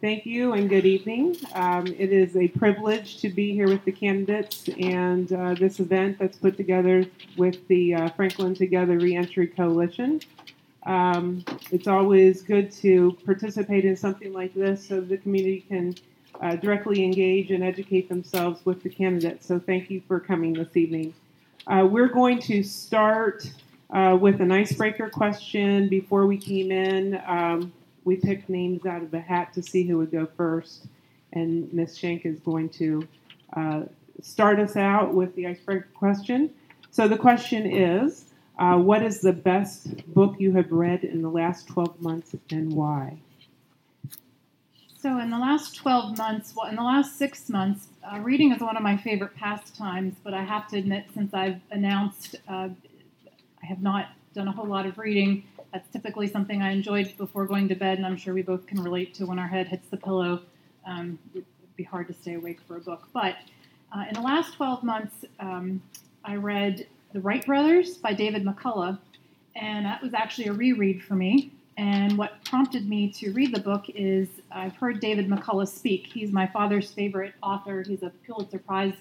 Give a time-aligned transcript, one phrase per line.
[0.00, 1.36] Thank you and good evening.
[1.54, 6.20] Um, it is a privilege to be here with the candidates and uh, this event
[6.20, 7.04] that's put together
[7.36, 10.20] with the uh, Franklin Together Reentry Coalition.
[10.84, 15.96] Um, it's always good to participate in something like this so the community can
[16.40, 19.46] uh, directly engage and educate themselves with the candidates.
[19.46, 21.12] So thank you for coming this evening.
[21.66, 23.50] Uh, we're going to start
[23.90, 25.88] uh, with an icebreaker question.
[25.88, 27.72] Before we came in, um,
[28.08, 30.86] we picked names out of the hat to see who would go first,
[31.34, 31.98] and Ms.
[31.98, 33.06] Shank is going to
[33.54, 33.82] uh,
[34.22, 36.50] start us out with the icebreaker question.
[36.90, 38.24] So the question is,
[38.58, 42.72] uh, what is the best book you have read in the last 12 months and
[42.72, 43.18] why?
[44.96, 48.60] So, in the last 12 months, well, in the last six months, uh, reading is
[48.60, 52.70] one of my favorite pastimes, but I have to admit, since I've announced uh,
[53.62, 57.46] I have not done a whole lot of reading, that's typically something I enjoyed before
[57.46, 59.88] going to bed, and I'm sure we both can relate to when our head hits
[59.88, 60.42] the pillow.
[60.86, 61.46] Um, it'd
[61.76, 63.08] be hard to stay awake for a book.
[63.12, 63.36] But
[63.94, 65.82] uh, in the last 12 months, um,
[66.24, 68.98] I read The Wright Brothers by David McCullough,
[69.56, 71.52] and that was actually a reread for me.
[71.76, 76.06] And what prompted me to read the book is I've heard David McCullough speak.
[76.06, 77.84] He's my father's favorite author.
[77.86, 78.94] He's a Pulitzer Prize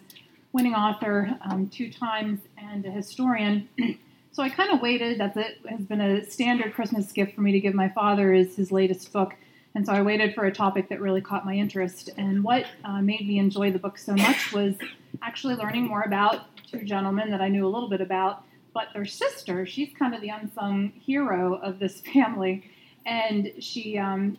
[0.53, 3.67] winning author um, two times and a historian.
[4.37, 5.19] so I kind of waited.
[5.19, 5.57] That's it.
[5.67, 9.11] Has been a standard Christmas gift for me to give my father is his latest
[9.11, 9.33] book.
[9.73, 12.11] And so I waited for a topic that really caught my interest.
[12.17, 14.75] And what uh, made me enjoy the book so much was
[15.23, 18.43] actually learning more about two gentlemen that I knew a little bit about
[18.75, 22.69] but their sister, she's kind of the unsung hero of this family.
[23.07, 24.37] And she, um,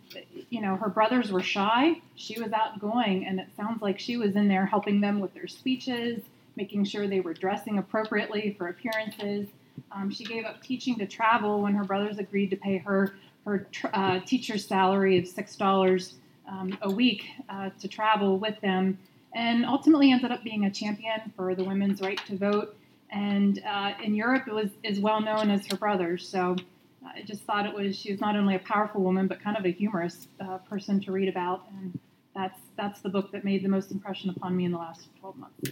[0.49, 2.01] you know, her brothers were shy.
[2.15, 5.49] She was outgoing, and it sounds like she was in there helping them with their
[5.49, 6.23] speeches,
[6.55, 9.49] making sure they were dressing appropriately for appearances.
[9.93, 13.67] Um, she gave up teaching to travel when her brothers agreed to pay her her
[13.95, 16.17] uh, teacher's salary of six dollars
[16.49, 18.99] um, a week uh, to travel with them,
[19.35, 22.77] and ultimately ended up being a champion for the women's right to vote
[23.11, 26.29] and uh, in Europe it was as well known as her brothers.
[26.29, 26.57] So
[27.05, 29.65] I just thought it was she was not only a powerful woman but kind of
[29.65, 31.99] a humorous uh, person to read about, and
[32.35, 35.37] that's that's the book that made the most impression upon me in the last 12
[35.37, 35.71] months.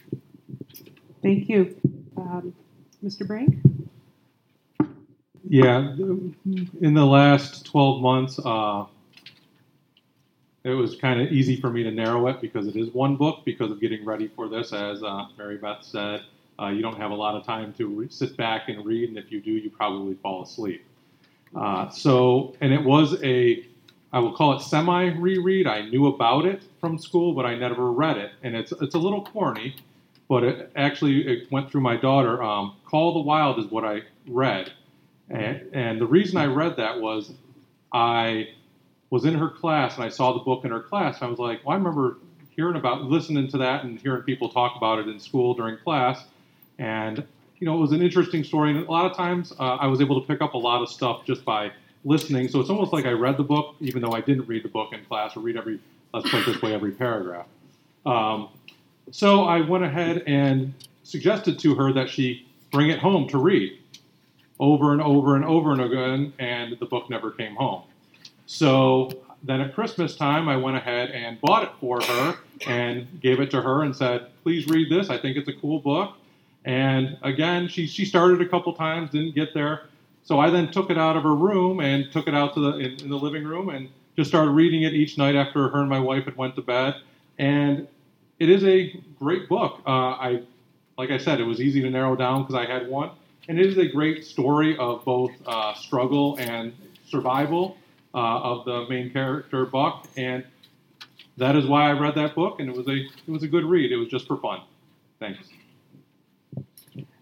[1.22, 1.76] Thank you,
[2.16, 2.54] um,
[3.04, 3.26] Mr.
[3.26, 3.58] Brink.
[5.48, 5.94] Yeah,
[6.80, 8.86] in the last 12 months, uh,
[10.64, 13.44] it was kind of easy for me to narrow it because it is one book
[13.44, 16.22] because of getting ready for this, as uh, Mary Beth said.
[16.60, 19.18] Uh, you don't have a lot of time to re- sit back and read, and
[19.18, 20.84] if you do, you probably fall asleep.
[21.54, 23.66] Uh, so, and it was a,
[24.12, 25.66] I will call it semi reread.
[25.66, 28.98] I knew about it from school, but I never read it, and it's it's a
[28.98, 29.76] little corny,
[30.28, 32.42] but it actually it went through my daughter.
[32.42, 34.72] Um, Call the Wild is what I read,
[35.30, 37.32] and, and the reason I read that was
[37.92, 38.48] I
[39.10, 41.16] was in her class and I saw the book in her class.
[41.16, 42.18] And I was like, well, I remember
[42.50, 46.24] hearing about, listening to that, and hearing people talk about it in school during class.
[46.78, 47.24] And
[47.58, 48.70] you know, it was an interesting story.
[48.70, 50.88] And a lot of times, uh, I was able to pick up a lot of
[50.88, 51.72] stuff just by
[52.04, 52.48] listening.
[52.48, 54.92] So it's almost like I read the book, even though I didn't read the book
[54.92, 55.80] in class or read every,
[56.12, 57.46] let's put it this way, every paragraph.
[58.04, 58.50] Um,
[59.10, 63.78] so I went ahead and suggested to her that she bring it home to read
[64.58, 67.82] over and over and over and again, and the book never came home.
[68.46, 69.10] So
[69.42, 72.36] then at Christmas time, I went ahead and bought it for her
[72.66, 75.10] and gave it to her and said, Please read this.
[75.10, 76.14] I think it's a cool book.
[76.64, 79.82] And again, she, she started a couple times, didn't get there.
[80.24, 82.78] So I then took it out of her room and took it out to the
[82.78, 85.88] in, in the living room and just started reading it each night after her and
[85.88, 86.96] my wife had went to bed.
[87.38, 87.86] And
[88.40, 89.80] it is a great book.
[89.86, 90.42] Uh, I,
[90.98, 93.10] like I said, it was easy to narrow down because I had one,
[93.48, 96.72] and it is a great story of both uh, struggle and
[97.08, 97.76] survival
[98.14, 100.44] uh, of the main character Buck, and
[101.36, 103.64] that is why I read that book, and it was a it was a good
[103.64, 103.92] read.
[103.92, 104.62] It was just for fun.
[105.20, 105.48] Thanks.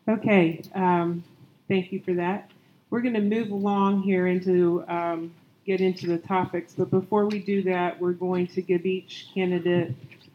[0.09, 1.25] Okay, um,
[1.69, 2.51] thank you for that.
[2.91, 5.35] We're going to move along here into um,
[5.67, 9.95] get into the topics, but before we do that, we're going to give each candidate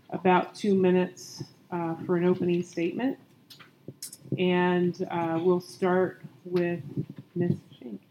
[0.09, 3.17] about two minutes uh, for an opening statement,
[4.37, 6.81] and uh, we'll start with
[7.35, 7.55] Ms.
[7.79, 8.01] Shank.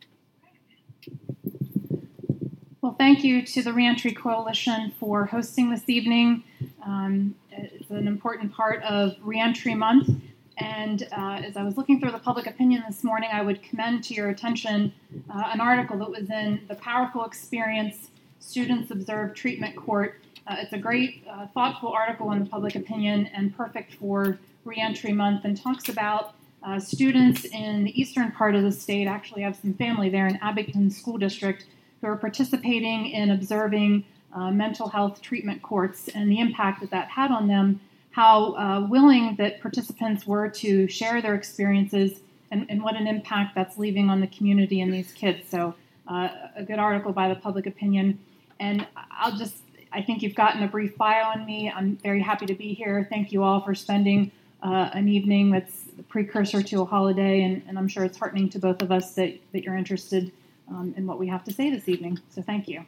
[2.81, 6.45] Well, thank you to the Reentry Coalition for hosting this evening.
[6.85, 10.11] Um, it's an important part of Reentry Month.
[10.59, 14.03] And uh, as I was looking through the public opinion this morning, I would commend
[14.05, 14.93] to your attention
[15.31, 18.09] uh, an article that was in the Powerful Experience
[18.41, 20.21] Students Observe Treatment Court.
[20.49, 25.13] Uh, it's a great, uh, thoughtful article in the public opinion and perfect for reentry
[25.13, 29.07] month and talks about uh, students in the eastern part of the state.
[29.07, 31.67] actually have some family there in Abington School District
[32.01, 34.05] who are participating in observing
[34.35, 37.81] uh, mental health treatment courts and the impact that that had on them,
[38.11, 42.21] how uh, willing that participants were to share their experiences,
[42.51, 45.47] and, and, what an impact that's leaving on the community and these kids.
[45.49, 45.75] So,
[46.07, 48.19] uh, a good article by the public opinion.
[48.59, 49.57] And I'll just,
[49.93, 51.71] I think you've gotten a brief bio on me.
[51.71, 53.07] I'm very happy to be here.
[53.11, 54.31] Thank you all for spending
[54.63, 58.49] uh, an evening that's a precursor to a holiday, and, and, I'm sure it's heartening
[58.51, 60.33] to both of us that, that you're interested
[60.69, 62.19] um, in what we have to say this evening.
[62.31, 62.85] So, thank you.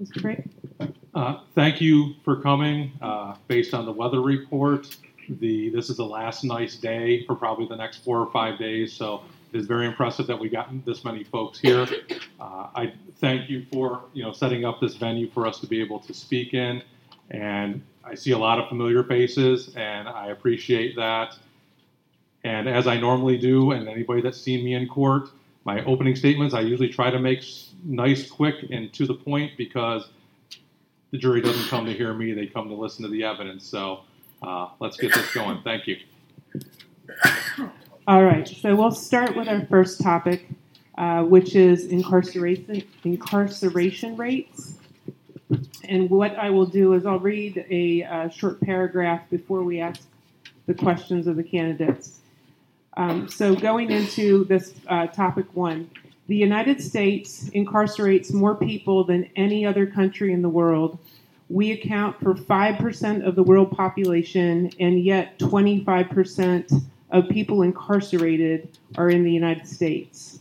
[0.00, 0.20] Mr.
[0.20, 0.50] Frank?
[1.14, 2.92] Uh, thank you for coming.
[3.02, 4.96] Uh, based on the weather report,
[5.28, 8.92] the this is the last nice day for probably the next four or five days.
[8.92, 9.22] So
[9.54, 11.86] it is very impressive that we got this many folks here.
[12.40, 15.80] Uh, I thank you for you know setting up this venue for us to be
[15.80, 16.82] able to speak in,
[17.30, 21.38] and I see a lot of familiar faces, and I appreciate that.
[22.42, 25.28] And as I normally do, and anybody that's seen me in court,
[25.64, 27.44] my opening statements I usually try to make
[27.84, 30.08] nice, quick, and to the point because
[31.12, 33.64] the jury doesn't come to hear me; they come to listen to the evidence.
[33.64, 34.00] So
[34.42, 35.62] uh, let's get this going.
[35.62, 35.98] Thank you.
[38.06, 40.46] All right, so we'll start with our first topic,
[40.98, 44.74] uh, which is incarceration incarceration rates.
[45.88, 50.02] And what I will do is I'll read a uh, short paragraph before we ask
[50.66, 52.20] the questions of the candidates.
[52.98, 55.88] Um, so, going into this uh, topic one,
[56.26, 60.98] the United States incarcerates more people than any other country in the world.
[61.48, 66.82] We account for 5% of the world population, and yet 25%
[67.14, 70.40] of people incarcerated are in the United States.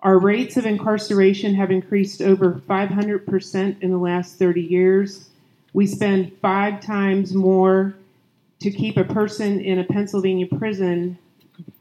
[0.00, 5.30] Our rates of incarceration have increased over 500% in the last 30 years.
[5.72, 7.94] We spend five times more
[8.60, 11.16] to keep a person in a Pennsylvania prison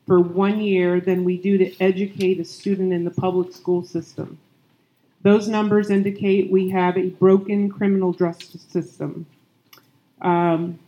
[0.08, 4.38] for one year than we do to educate a student in the public school system.
[5.24, 9.26] Those numbers indicate we have a broken criminal justice system.
[10.22, 10.80] Um,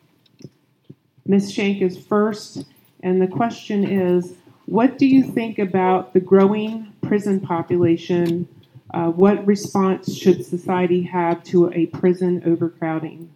[1.25, 1.51] Ms.
[1.51, 2.65] Shank is first,
[3.03, 4.33] and the question is
[4.65, 8.47] what do you think about the growing prison population?
[8.93, 13.29] Uh, what response should society have to a prison overcrowding?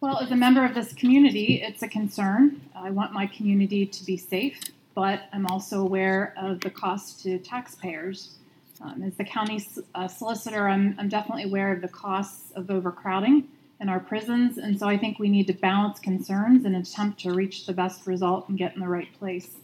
[0.00, 2.60] Well, as a member of this community, it's a concern.
[2.76, 4.60] I want my community to be safe,
[4.94, 8.34] but I'm also aware of the cost to taxpayers.
[8.82, 9.64] Um, as the county
[9.94, 13.48] uh, solicitor, I'm, I'm definitely aware of the costs of overcrowding
[13.80, 17.32] in our prisons, and so I think we need to balance concerns and attempt to
[17.32, 19.56] reach the best result and get in the right place.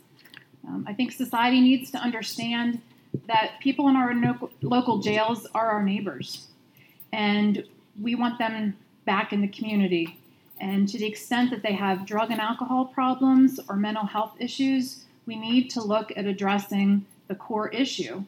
[0.67, 2.83] Um, I think society needs to understand
[3.27, 4.15] that people in our
[4.63, 6.49] local jails are our neighbors,
[7.13, 7.65] and
[8.01, 10.19] we want them back in the community.
[10.61, 15.05] And to the extent that they have drug and alcohol problems or mental health issues,
[15.25, 18.25] we need to look at addressing the core issue.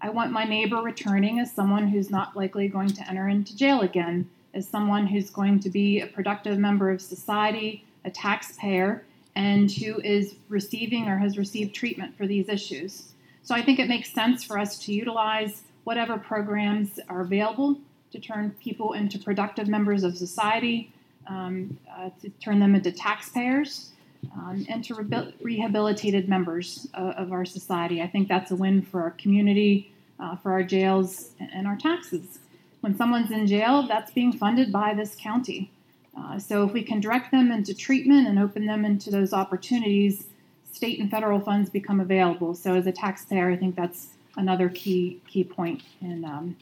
[0.00, 3.80] I want my neighbor returning as someone who's not likely going to enter into jail
[3.80, 9.04] again, as someone who's going to be a productive member of society, a taxpayer,
[9.36, 13.12] and who is receiving or has received treatment for these issues.
[13.42, 17.76] So I think it makes sense for us to utilize whatever programs are available
[18.12, 20.92] to turn people into productive members of society
[21.26, 23.90] um, uh, to turn them into taxpayers
[24.34, 28.00] um, and to re- rehabilitated members of, our society.
[28.00, 32.38] I think that's a win for our community, uh, for our jails, and our taxes.
[32.84, 35.70] When someone's in jail, that's being funded by this county.
[36.14, 40.26] Uh, so if we can direct them into treatment and open them into those opportunities,
[40.70, 42.54] state and federal funds become available.
[42.54, 46.58] So as a taxpayer, I think that's another key key point in um,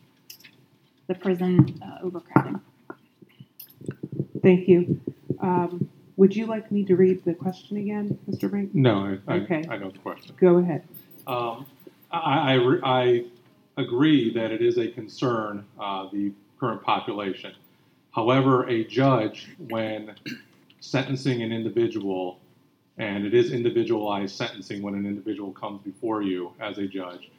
[1.08, 2.60] the prison uh, overcrowding.
[4.42, 5.00] Thank you.
[5.40, 8.48] Um, would you like me to read the question again, Mr.
[8.48, 8.72] Brink?
[8.76, 9.64] No, I, okay.
[9.68, 10.36] I, I know the question.
[10.38, 10.84] Go ahead.
[11.26, 11.66] Um,
[12.12, 13.24] I, I, I,
[13.76, 17.54] agree that it is a concern, uh, the current population.
[18.12, 20.14] However, a judge, when
[20.80, 22.38] sentencing an individual,
[22.98, 27.30] and it is individualized sentencing when an individual comes before you as a judge,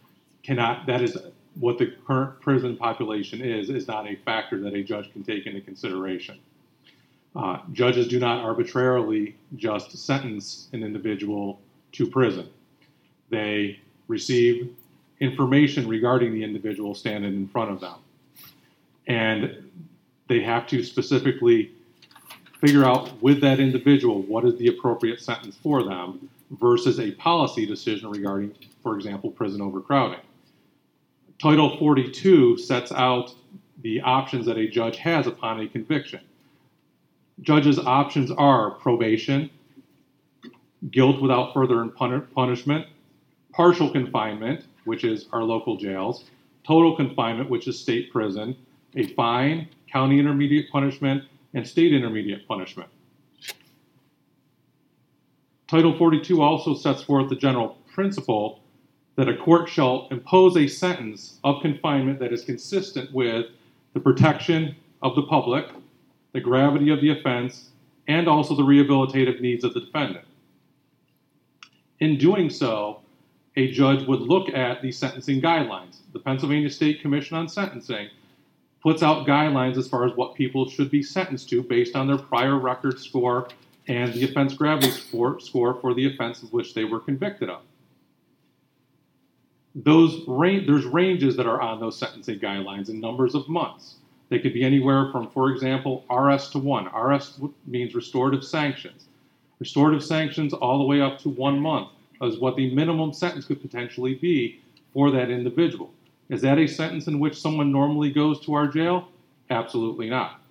[0.41, 1.17] cannot, that is
[1.59, 5.45] what the current prison population is, is not a factor that a judge can take
[5.45, 6.39] into consideration.
[7.35, 11.59] Uh, judges do not arbitrarily just sentence an individual
[11.91, 12.49] to prison.
[13.29, 14.75] They receive
[15.23, 17.95] information regarding the individual standing in front of them.
[19.07, 19.71] And
[20.27, 21.71] they have to specifically
[22.59, 27.65] figure out with that individual what is the appropriate sentence for them versus a policy
[27.65, 30.19] decision regarding, for example, prison overcrowding.
[31.41, 33.33] Title 42 sets out
[33.81, 36.21] the options that a judge has upon a conviction
[37.41, 39.49] judges' options are probation,
[40.91, 42.87] guilt without further punishment,
[43.51, 46.25] partial confinement, which is our local jails,
[46.65, 48.55] total confinement, which is state prison,
[48.95, 51.23] a fine, county intermediate punishment,
[51.53, 52.89] and state intermediate punishment.
[55.67, 58.59] Title 42 also sets forth the general principle
[59.15, 63.45] that a court shall impose a sentence of confinement that is consistent with
[63.93, 65.65] the protection of the public,
[66.33, 67.69] the gravity of the offense,
[68.07, 70.25] and also the rehabilitative needs of the defendant.
[71.99, 73.02] In doing so,
[73.55, 75.97] a judge would look at the sentencing guidelines.
[76.11, 78.09] The Pennsylvania State Commission on Sentencing
[78.81, 82.17] puts out guidelines as far as what people should be sentenced to based on their
[82.17, 83.47] prior record score
[83.87, 87.61] and the offense gravity score, score for the offense of which they were convicted of
[89.75, 93.95] those range, there's ranges that are on those sentencing guidelines in numbers of months.
[94.29, 96.89] They could be anywhere from, for example, RS to one.
[96.93, 99.05] RS means restorative sanctions.
[99.59, 101.89] Restorative sanctions all the way up to one month
[102.25, 104.61] is what the minimum sentence could potentially be
[104.93, 105.91] for that individual.
[106.29, 109.09] Is that a sentence in which someone normally goes to our jail?
[109.49, 110.41] Absolutely not.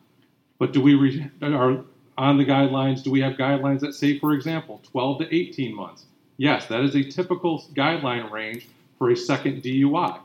[0.58, 1.84] But do we re- are
[2.18, 3.02] on the guidelines?
[3.02, 6.06] Do we have guidelines that say, for example, 12 to 18 months?
[6.36, 10.20] Yes, that is a typical guideline range for a second DUI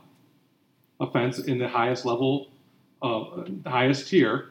[0.99, 2.47] offense in the highest level,
[3.01, 4.49] uh, highest tier,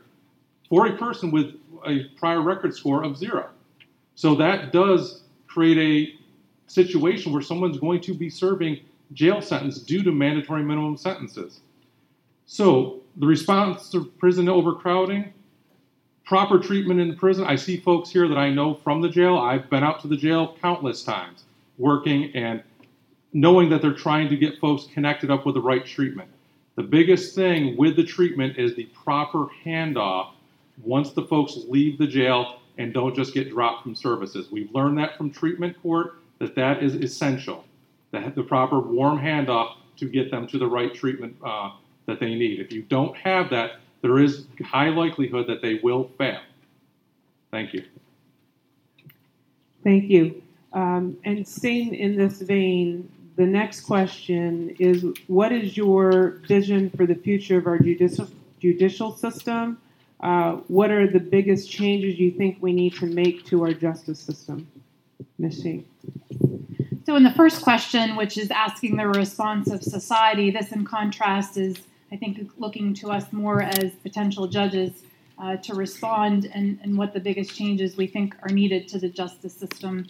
[0.68, 1.54] for a person with
[1.86, 3.48] a prior record score of zero.
[4.14, 6.25] So that does create a
[6.66, 8.80] situation where someone's going to be serving
[9.12, 11.60] jail sentence due to mandatory minimum sentences.
[12.46, 15.32] So the response to prison overcrowding,
[16.24, 17.44] proper treatment in prison.
[17.44, 19.38] I see folks here that I know from the jail.
[19.38, 21.44] I've been out to the jail countless times
[21.78, 22.62] working and
[23.32, 26.28] knowing that they're trying to get folks connected up with the right treatment.
[26.74, 30.32] The biggest thing with the treatment is the proper handoff
[30.82, 34.50] once the folks leave the jail and don't just get dropped from services.
[34.50, 37.64] We've learned that from treatment court that that is essential.
[38.10, 41.72] The, the proper warm handoff to get them to the right treatment uh,
[42.06, 42.60] that they need.
[42.60, 46.40] If you don't have that, there is high likelihood that they will fail.
[47.50, 47.84] Thank you.
[49.82, 50.42] Thank you.
[50.72, 57.06] Um, and staying in this vein, the next question is what is your vision for
[57.06, 58.28] the future of our judicial,
[58.60, 59.78] judicial system?
[60.20, 64.18] Uh, what are the biggest changes you think we need to make to our justice
[64.18, 64.66] system?
[67.04, 71.56] So, in the first question, which is asking the response of society, this in contrast
[71.56, 71.76] is,
[72.10, 75.02] I think, looking to us more as potential judges
[75.38, 79.08] uh, to respond and, and what the biggest changes we think are needed to the
[79.08, 80.06] justice system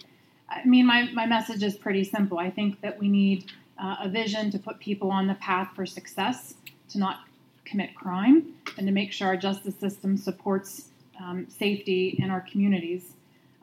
[0.49, 2.39] I mean, my, my message is pretty simple.
[2.39, 5.85] I think that we need uh, a vision to put people on the path for
[5.85, 6.55] success,
[6.89, 7.19] to not
[7.65, 10.89] commit crime, and to make sure our justice system supports
[11.21, 13.13] um, safety in our communities.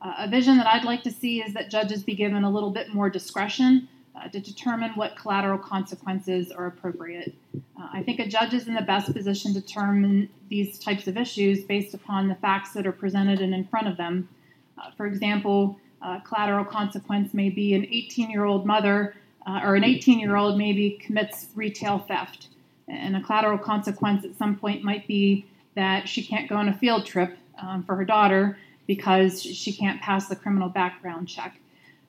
[0.05, 2.71] Uh, a vision that I'd like to see is that judges be given a little
[2.71, 7.35] bit more discretion uh, to determine what collateral consequences are appropriate.
[7.57, 11.17] Uh, I think a judge is in the best position to determine these types of
[11.17, 14.29] issues based upon the facts that are presented and in front of them.
[14.77, 19.75] Uh, for example, uh, collateral consequence may be an 18 year old mother uh, or
[19.75, 22.49] an 18 year old maybe commits retail theft.
[22.89, 25.47] And a collateral consequence at some point might be
[25.77, 30.01] that she can't go on a field trip um, for her daughter because she can't
[30.01, 31.61] pass the criminal background check.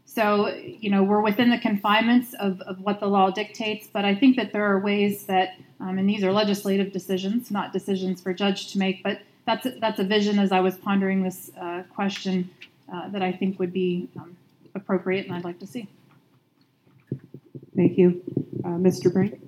[0.06, 4.16] So, you know, we're within the confinements of, of what the law dictates, but I
[4.16, 8.34] think that there are ways that, um, and these are legislative decisions, not decisions for
[8.34, 11.84] judge to make, but that's a, that's a vision as I was pondering this uh,
[11.94, 12.50] question
[12.92, 14.38] uh, that I think would be um,
[14.74, 15.88] appropriate and I'd like to see.
[17.76, 18.22] Thank you.
[18.64, 19.12] Uh, Mr.
[19.12, 19.40] Brink?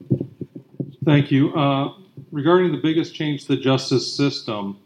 [1.06, 1.54] Thank you.
[1.56, 1.94] Uh,
[2.32, 4.80] regarding the biggest change to the justice system,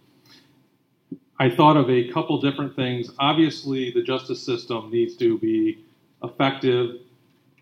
[1.42, 3.10] I thought of a couple different things.
[3.18, 5.84] Obviously, the justice system needs to be
[6.24, 7.00] effective,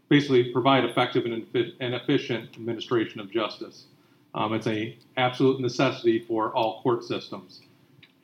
[0.10, 1.46] basically provide effective and,
[1.96, 3.86] efficient administration of justice.
[4.36, 7.62] Um, it's a absolute necessity for all court systems.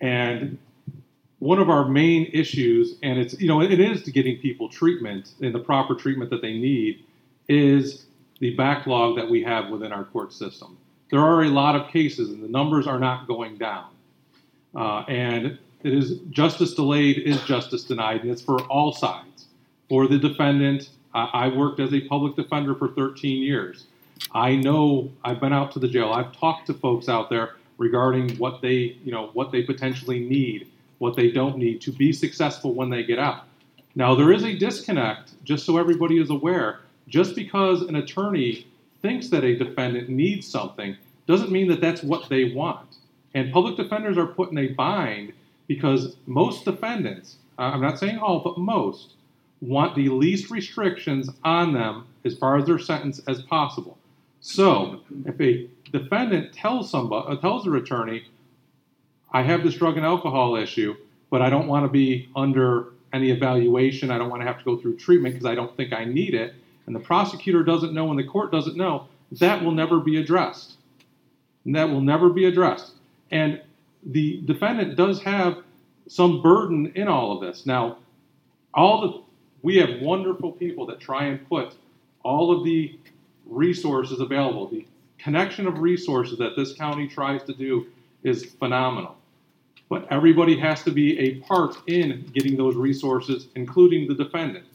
[0.01, 0.57] And
[1.39, 5.35] one of our main issues, and it's you know it is to getting people treatment
[5.39, 7.05] and the proper treatment that they need,
[7.47, 8.07] is
[8.39, 10.77] the backlog that we have within our court system.
[11.11, 13.94] There are a lot of cases, and the numbers are not going down.
[14.75, 19.45] Uh, and it is justice delayed is justice denied, and it's for all sides.
[19.87, 23.85] For the defendant, I, I worked as a public defender for 13 years.
[24.33, 26.11] I know I've been out to the jail.
[26.11, 30.67] I've talked to folks out there regarding what they, you know, what they potentially need
[30.99, 33.45] what they don't need to be successful when they get out.
[33.95, 36.81] Now, there is a disconnect, just so everybody is aware.
[37.07, 38.67] Just because an attorney
[39.01, 42.97] thinks that a defendant needs something doesn't mean that that's what they want.
[43.35, 45.33] And public defenders are put in a bind
[45.67, 49.13] because most defendants, I'm not saying all, but most,
[49.61, 53.97] want the least restrictions on them as far as their sentence as possible.
[54.39, 58.23] So, if a defendant tells somebody, uh, tells their attorney,
[59.31, 60.95] "I have this drug and alcohol issue,
[61.29, 64.11] but I don't want to be under any evaluation.
[64.11, 66.33] I don't want to have to go through treatment because I don't think I need
[66.35, 66.53] it,"
[66.85, 70.77] and the prosecutor doesn't know and the court doesn't know, that will never be addressed.
[71.65, 72.94] And that will never be addressed.
[73.35, 73.61] And
[74.05, 75.57] the defendant does have
[76.07, 77.65] some burden in all of this.
[77.65, 77.97] Now,
[78.73, 79.25] all the
[79.61, 81.73] we have wonderful people that try and put
[82.23, 82.97] all of the
[83.45, 84.67] resources available.
[84.67, 84.85] The
[85.17, 87.87] connection of resources that this county tries to do
[88.23, 89.17] is phenomenal.
[89.89, 94.65] But everybody has to be a part in getting those resources, including the defendant.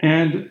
[0.00, 0.50] And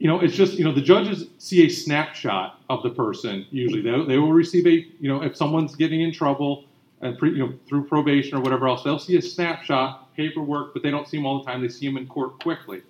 [0.00, 3.46] you know, it's just you know the judges see a snapshot of the person.
[3.50, 6.64] Usually, they, they will receive a you know if someone's getting in trouble
[7.02, 10.82] and pre, you know through probation or whatever else, they'll see a snapshot paperwork, but
[10.82, 11.60] they don't see them all the time.
[11.60, 12.82] They see them in court quickly.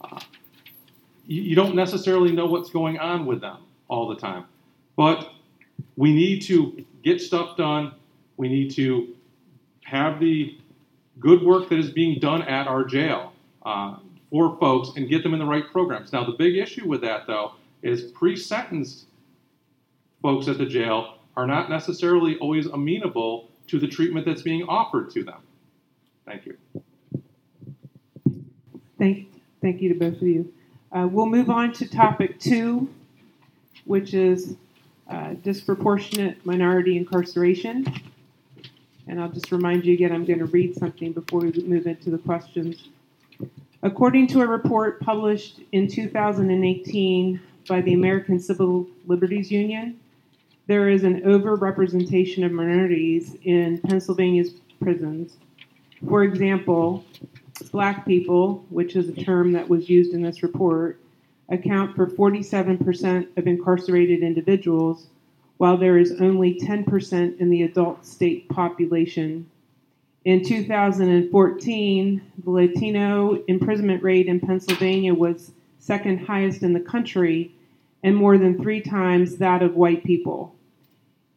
[0.00, 0.18] Uh,
[1.26, 3.58] you, you don't necessarily know what's going on with them
[3.88, 4.46] all the time,
[4.96, 5.32] but
[5.96, 7.92] we need to get stuff done.
[8.38, 9.14] We need to
[9.84, 10.56] have the
[11.20, 13.34] good work that is being done at our jail.
[13.62, 13.96] Uh,
[14.36, 16.12] for folks and get them in the right programs.
[16.12, 17.52] Now, the big issue with that, though,
[17.82, 19.06] is pre sentenced
[20.20, 25.10] folks at the jail are not necessarily always amenable to the treatment that's being offered
[25.12, 25.40] to them.
[26.26, 26.58] Thank you.
[28.98, 29.28] Thank,
[29.62, 30.52] thank you to both of you.
[30.92, 32.92] Uh, we'll move on to topic two,
[33.86, 34.56] which is
[35.08, 37.86] uh, disproportionate minority incarceration.
[39.08, 42.10] And I'll just remind you again, I'm going to read something before we move into
[42.10, 42.88] the questions.
[43.86, 50.00] According to a report published in 2018 by the American Civil Liberties Union,
[50.66, 55.36] there is an overrepresentation of minorities in Pennsylvania's prisons.
[56.04, 57.04] For example,
[57.70, 60.98] black people, which is a term that was used in this report,
[61.48, 65.06] account for 47% of incarcerated individuals,
[65.58, 69.48] while there is only 10% in the adult state population
[70.26, 77.54] in 2014, the Latino imprisonment rate in Pennsylvania was second highest in the country
[78.02, 80.52] and more than three times that of white people.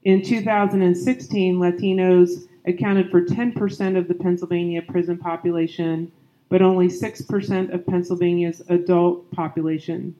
[0.06, 6.12] In 2016, Latinos accounted for 10% of the Pennsylvania prison population,
[6.50, 10.16] but only 6% of Pennsylvania's adult population.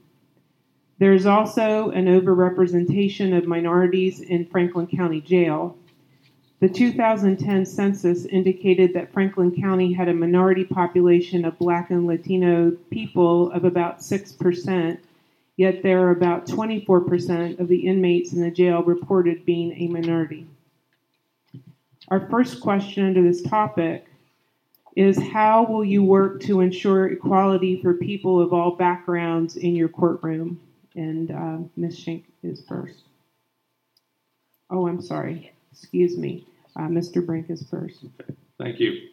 [1.00, 5.76] There is also an overrepresentation of minorities in Franklin County Jail.
[6.60, 12.72] The 2010 census indicated that Franklin County had a minority population of black and Latino
[12.90, 14.98] people of about 6%,
[15.56, 20.48] yet there are about 24% of the inmates in the jail reported being a minority.
[22.10, 24.08] Our first question under this topic
[24.98, 29.88] is how will you work to ensure equality for people of all backgrounds in your
[29.88, 30.60] courtroom?
[30.96, 32.00] And uh, Ms.
[32.00, 33.04] Schenk is first.
[34.70, 35.54] Oh, I'm sorry.
[35.72, 36.49] Excuse me.
[36.76, 37.26] Uh, Mr.
[37.26, 38.04] Brink is first.
[38.22, 38.34] Okay.
[38.58, 39.10] Thank you.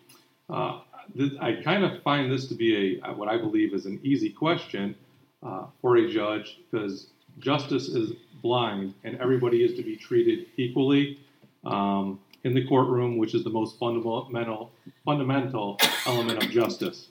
[0.48, 0.80] Uh,
[1.16, 4.30] th- I kind of find this to be a what I believe is an easy
[4.30, 4.94] question
[5.42, 11.18] uh, for a judge because justice is blind and everybody is to be treated equally
[11.64, 14.70] um, in the courtroom, which is the most fundamental
[15.04, 17.08] fundamental element of justice.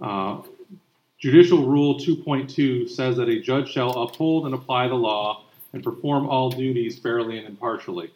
[0.00, 0.42] Uh,
[1.18, 6.28] Judicial Rule 2.2 says that a judge shall uphold and apply the law and perform
[6.28, 8.10] all duties fairly and impartially.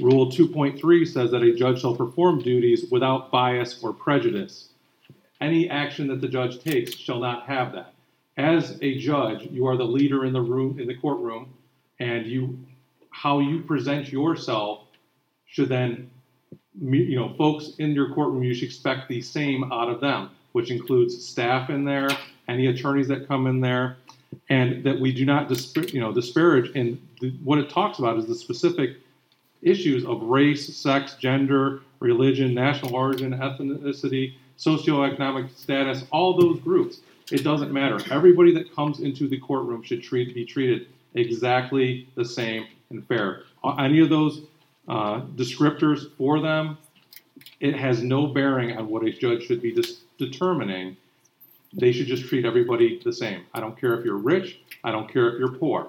[0.00, 4.70] Rule 2.3 says that a judge shall perform duties without bias or prejudice.
[5.40, 7.94] Any action that the judge takes shall not have that.
[8.36, 11.54] As a judge, you are the leader in the room in the courtroom,
[12.00, 12.58] and you
[13.10, 14.80] how you present yourself
[15.46, 16.10] should then
[16.82, 20.72] you know folks in your courtroom you should expect the same out of them, which
[20.72, 22.10] includes staff in there,
[22.48, 23.96] any attorneys that come in there,
[24.48, 25.48] and that we do not
[25.92, 26.72] you know disparage.
[26.74, 28.96] And the, what it talks about is the specific
[29.64, 37.00] issues of race, sex, gender, religion, national origin, ethnicity, socioeconomic status, all those groups.
[37.32, 37.98] It doesn't matter.
[38.12, 43.42] Everybody that comes into the courtroom should treat, be treated exactly the same and fair.
[43.78, 44.42] Any of those
[44.88, 46.76] uh, descriptors for them,
[47.60, 50.96] it has no bearing on what a judge should be dis- determining.
[51.72, 53.44] They should just treat everybody the same.
[53.54, 54.60] I don't care if you're rich.
[54.84, 55.88] I don't care if you're poor.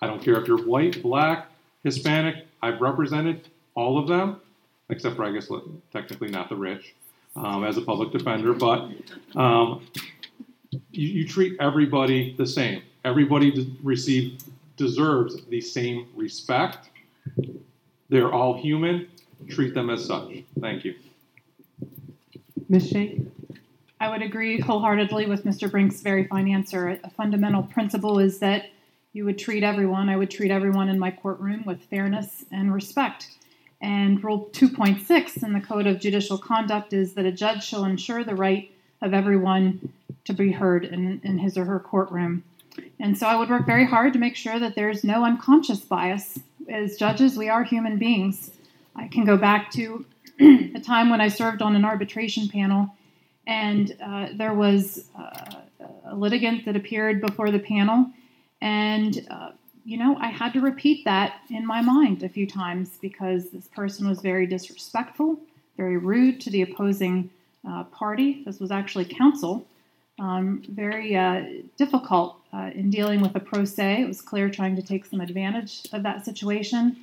[0.00, 1.48] I don't care if you're white, black,
[1.84, 2.46] Hispanic.
[2.62, 4.40] I've represented all of them,
[4.88, 5.50] except for, I guess,
[5.92, 6.94] technically not the rich,
[7.36, 8.52] um, as a public defender.
[8.52, 8.90] But
[9.34, 9.86] um,
[10.90, 12.82] you, you, treat everybody the same.
[13.04, 14.42] Everybody de- receive,
[14.76, 16.90] deserves the same respect.
[18.08, 19.08] They're all human.
[19.48, 20.42] Treat them as such.
[20.60, 20.94] Thank you.
[22.68, 22.88] Ms.
[22.88, 23.32] Schenk?
[24.00, 25.70] I would agree wholeheartedly with Mr.
[25.70, 26.98] Brink's very fine answer.
[27.04, 28.70] A fundamental principle is that
[29.12, 33.28] you would treat everyone, I would treat everyone in my courtroom with fairness and respect.
[33.80, 38.24] And Rule 2.6 in the Code of Judicial Conduct is that a judge shall ensure
[38.24, 38.70] the right
[39.00, 39.92] of everyone
[40.24, 42.44] to be heard in, in his or her courtroom.
[42.98, 46.38] And so I would work very hard to make sure that there's no unconscious bias.
[46.68, 48.50] As judges, we are human beings.
[48.94, 50.04] I can go back to
[50.40, 52.94] a time when I served on an arbitration panel,
[53.46, 55.56] and uh, there was uh,
[56.04, 58.10] a litigant that appeared before the panel,
[58.60, 59.50] and uh,
[59.84, 63.66] you know, I had to repeat that in my mind a few times because this
[63.68, 65.38] person was very disrespectful,
[65.76, 67.30] very rude to the opposing
[67.68, 68.42] uh, party.
[68.44, 69.66] This was actually counsel.
[70.18, 71.44] Um, very uh,
[71.78, 74.02] difficult uh, in dealing with a pro se.
[74.02, 76.96] It was clear trying to take some advantage of that situation.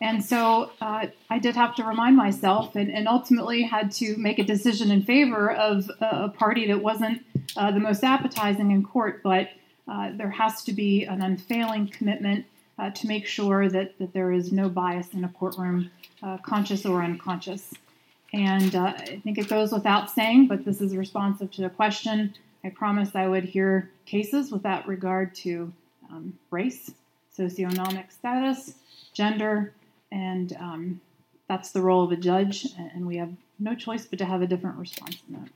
[0.00, 4.38] And so uh, I did have to remind myself and, and, ultimately had to make
[4.38, 7.22] a decision in favor of a, a party that wasn't
[7.56, 9.50] uh, the most appetizing in court, but
[9.90, 12.46] uh, there has to be an unfailing commitment
[12.78, 15.90] uh, to make sure that, that there is no bias in a courtroom,
[16.22, 17.74] uh, conscious or unconscious.
[18.32, 22.34] And uh, I think it goes without saying, but this is responsive to the question.
[22.62, 25.72] I promised I would hear cases without regard to
[26.10, 26.92] um, race,
[27.36, 28.74] socioeconomic status,
[29.12, 29.74] gender,
[30.12, 31.00] and um,
[31.48, 34.46] that's the role of a judge, and we have no choice but to have a
[34.46, 35.48] different response in that.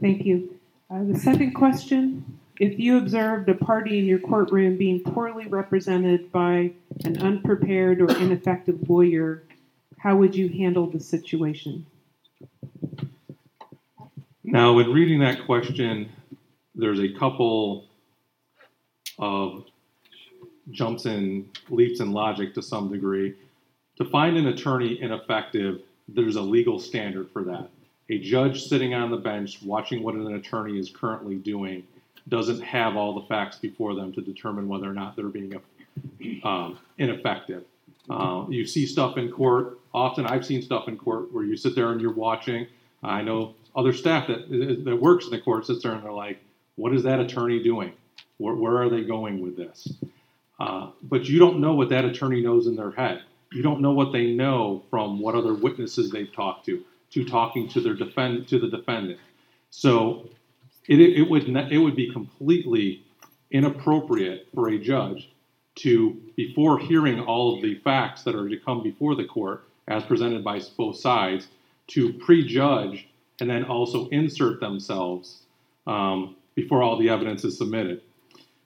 [0.00, 0.59] Thank you.
[0.90, 6.30] Uh, the second question if you observed a party in your courtroom being poorly represented
[6.30, 6.70] by
[7.04, 9.42] an unprepared or ineffective lawyer,
[9.96, 11.86] how would you handle the situation?
[14.44, 16.10] Now, in reading that question,
[16.74, 17.86] there's a couple
[19.18, 19.64] of
[20.70, 23.34] jumps and leaps in logic to some degree.
[23.96, 27.70] To find an attorney ineffective, there's a legal standard for that.
[28.10, 31.86] A judge sitting on the bench watching what an attorney is currently doing
[32.28, 35.54] doesn't have all the facts before them to determine whether or not they're being
[36.42, 37.62] um, ineffective.
[38.08, 39.78] Uh, you see stuff in court.
[39.94, 42.66] Often, I've seen stuff in court where you sit there and you're watching.
[43.02, 44.48] I know other staff that
[44.84, 46.38] that works in the court sits there and they're like,
[46.74, 47.92] "What is that attorney doing?
[48.38, 49.92] Where, where are they going with this?"
[50.58, 53.22] Uh, but you don't know what that attorney knows in their head.
[53.52, 57.68] You don't know what they know from what other witnesses they've talked to, to talking
[57.68, 59.18] to their defend to the defendant.
[59.70, 60.28] So
[60.88, 63.04] it, it would it would be completely
[63.50, 65.30] inappropriate for a judge
[65.76, 70.04] to, before hearing all of the facts that are to come before the court as
[70.04, 71.48] presented by both sides,
[71.88, 73.08] to prejudge
[73.40, 75.42] and then also insert themselves
[75.86, 78.02] um, before all the evidence is submitted.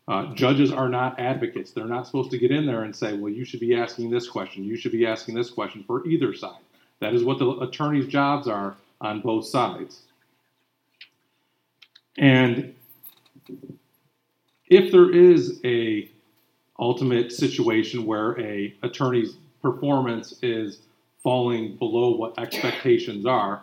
[0.07, 1.71] Uh, judges are not advocates.
[1.71, 4.29] They're not supposed to get in there and say, well, you should be asking this
[4.29, 4.65] question.
[4.65, 6.61] You should be asking this question for either side.
[7.01, 10.03] That is what the attorney's jobs are on both sides.
[12.17, 12.75] And
[14.67, 16.11] if there is a
[16.79, 20.79] ultimate situation where a attorney's performance is
[21.23, 23.63] falling below what expectations are,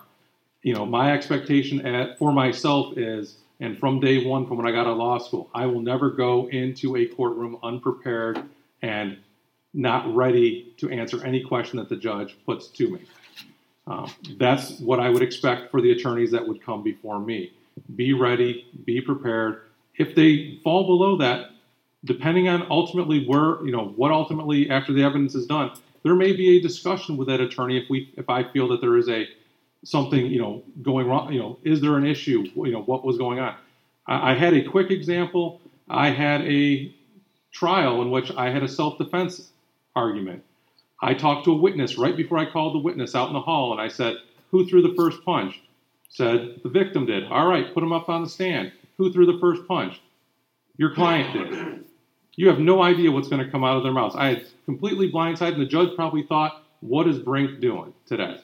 [0.63, 4.71] you know, my expectation at, for myself is and from day one, from when I
[4.71, 8.43] got out of law school, I will never go into a courtroom unprepared
[8.81, 9.17] and
[9.73, 13.01] not ready to answer any question that the judge puts to me.
[13.87, 17.53] Um, that's what I would expect for the attorneys that would come before me.
[17.95, 19.61] Be ready, be prepared.
[19.97, 21.51] If they fall below that,
[22.05, 25.71] depending on ultimately where, you know, what ultimately after the evidence is done,
[26.03, 28.97] there may be a discussion with that attorney if we if I feel that there
[28.97, 29.27] is a
[29.83, 33.17] something you know going wrong you know is there an issue you know what was
[33.17, 33.55] going on
[34.05, 36.93] I, I, had a quick example i had a
[37.51, 39.49] trial in which i had a self-defense
[39.95, 40.43] argument
[41.01, 43.71] i talked to a witness right before i called the witness out in the hall
[43.71, 44.17] and i said
[44.51, 45.61] who threw the first punch?
[46.09, 47.23] Said the victim did.
[47.25, 48.71] All right put him up on the stand.
[48.97, 50.01] Who threw the first punch?
[50.77, 51.85] Your client did.
[52.35, 54.15] You have no idea what's going to come out of their mouths.
[54.15, 58.41] I had completely blindsided and the judge probably thought what is brink doing today?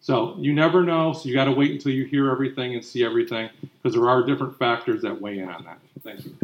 [0.00, 1.12] So you never know.
[1.12, 4.24] So you got to wait until you hear everything and see everything because there are
[4.24, 5.78] different factors that weigh in on that.
[6.02, 6.36] Thank you.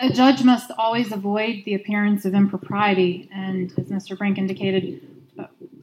[0.00, 4.16] A judge must always avoid the appearance of impropriety, and as Mr.
[4.16, 5.06] Brink indicated,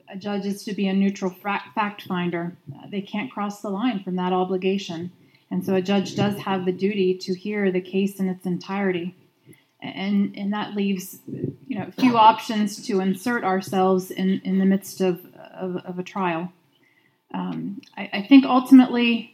[0.10, 2.58] a judge is to be a neutral fact finder.
[2.74, 5.12] Uh, they can't cross the line from that obligation.
[5.52, 9.16] And so a judge does have the duty to hear the case in its entirety
[9.82, 15.02] and and that leaves you know few options to insert ourselves in in the midst
[15.02, 16.52] of of, of a trial.
[17.34, 19.34] Um, I, I, think ultimately.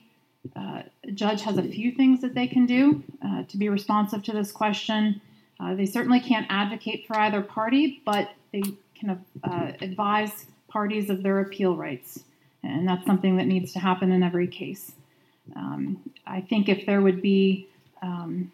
[0.56, 4.24] Uh, a judge has a few things that they can do uh, to be responsive
[4.24, 5.22] to this question.
[5.60, 8.64] Uh, they certainly can't advocate for either party, but they
[8.96, 12.24] can uh, advise parties of their appeal rights.
[12.64, 14.94] And that's something that needs to happen in every case.
[15.56, 17.68] Um, I think if there would be
[18.02, 18.52] um,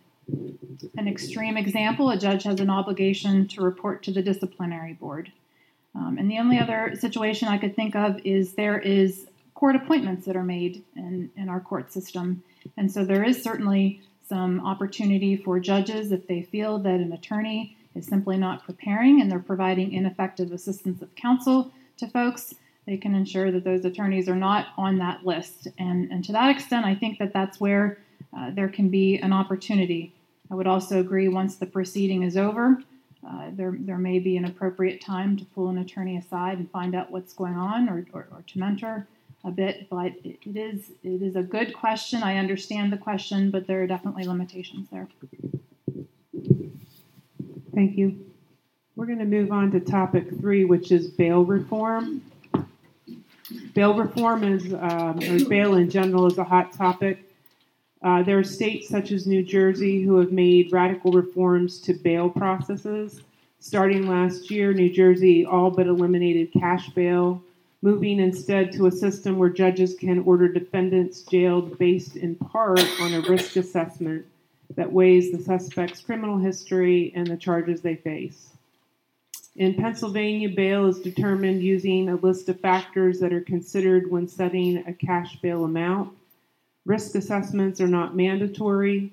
[0.98, 5.32] an extreme example, a judge has an obligation to report to the disciplinary board.
[5.96, 9.28] Um, and the only other situation I could think of is there is
[9.60, 12.42] court appointments that are made in, in our court system.
[12.78, 17.76] And so there is certainly some opportunity for judges if they feel that an attorney
[17.94, 22.54] is simply not preparing and they're providing ineffective assistance of counsel to folks,
[22.88, 25.68] they can ensure that those attorneys are not on that list.
[25.78, 27.98] And, and to that extent, I think that that's where
[28.38, 30.16] uh, there can be an opportunity.
[30.50, 32.82] I would also agree once the proceeding is over,
[33.28, 36.96] uh, there, there may be an appropriate time to pull an attorney aside and find
[36.96, 39.06] out what's going on or, or, or to mentor
[39.44, 39.88] a bit.
[39.90, 42.24] But it, is it is a good question.
[42.24, 45.08] I understand the question, but there are definitely limitations there.
[47.74, 48.26] Thank you.
[48.96, 52.22] We're going to move on to topic three, which is bail reform.
[53.74, 57.24] Bail reform is, um, or bail in general, is a hot topic.
[58.02, 62.30] Uh, there are states such as New Jersey who have made radical reforms to bail
[62.30, 63.22] processes.
[63.60, 67.42] Starting last year, New Jersey all but eliminated cash bail,
[67.82, 73.14] moving instead to a system where judges can order defendants jailed based in part on
[73.14, 74.26] a risk assessment
[74.76, 78.50] that weighs the suspect's criminal history and the charges they face.
[79.56, 84.78] In Pennsylvania, bail is determined using a list of factors that are considered when setting
[84.86, 86.14] a cash bail amount.
[86.86, 89.12] Risk assessments are not mandatory.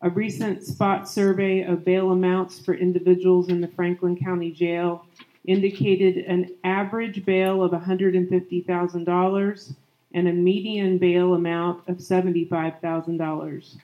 [0.00, 5.06] A recent spot survey of bail amounts for individuals in the Franklin County Jail
[5.44, 9.74] indicated an average bail of $150,000
[10.14, 13.76] and a median bail amount of $75,000.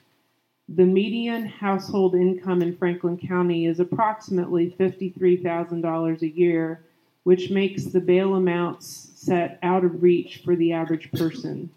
[0.69, 6.81] The median household income in Franklin County is approximately $53,000 a year,
[7.23, 11.69] which makes the bail amounts set out of reach for the average person.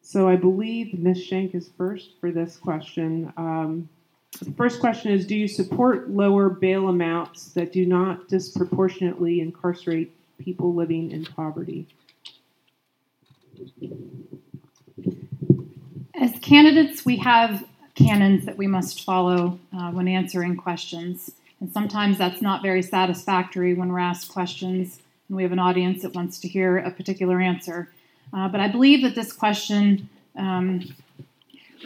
[0.00, 1.22] So I believe Ms.
[1.22, 3.32] Shank is first for this question.
[3.36, 3.88] Um,
[4.56, 10.74] first question is Do you support lower bail amounts that do not disproportionately incarcerate people
[10.74, 11.86] living in poverty?
[16.14, 17.64] As candidates, we have
[17.94, 21.32] canons that we must follow uh, when answering questions.
[21.60, 26.02] And sometimes that's not very satisfactory when we're asked questions and we have an audience
[26.02, 27.92] that wants to hear a particular answer.
[28.32, 30.94] Uh, but I believe that this question, um,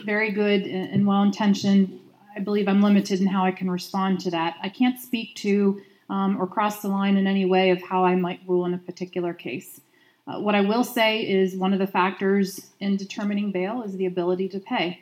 [0.05, 1.99] very good and well intentioned,
[2.35, 4.57] I believe I'm limited in how I can respond to that.
[4.61, 8.15] I can't speak to um, or cross the line in any way of how I
[8.15, 9.81] might rule in a particular case.
[10.27, 14.05] Uh, what I will say is one of the factors in determining bail is the
[14.05, 15.01] ability to pay.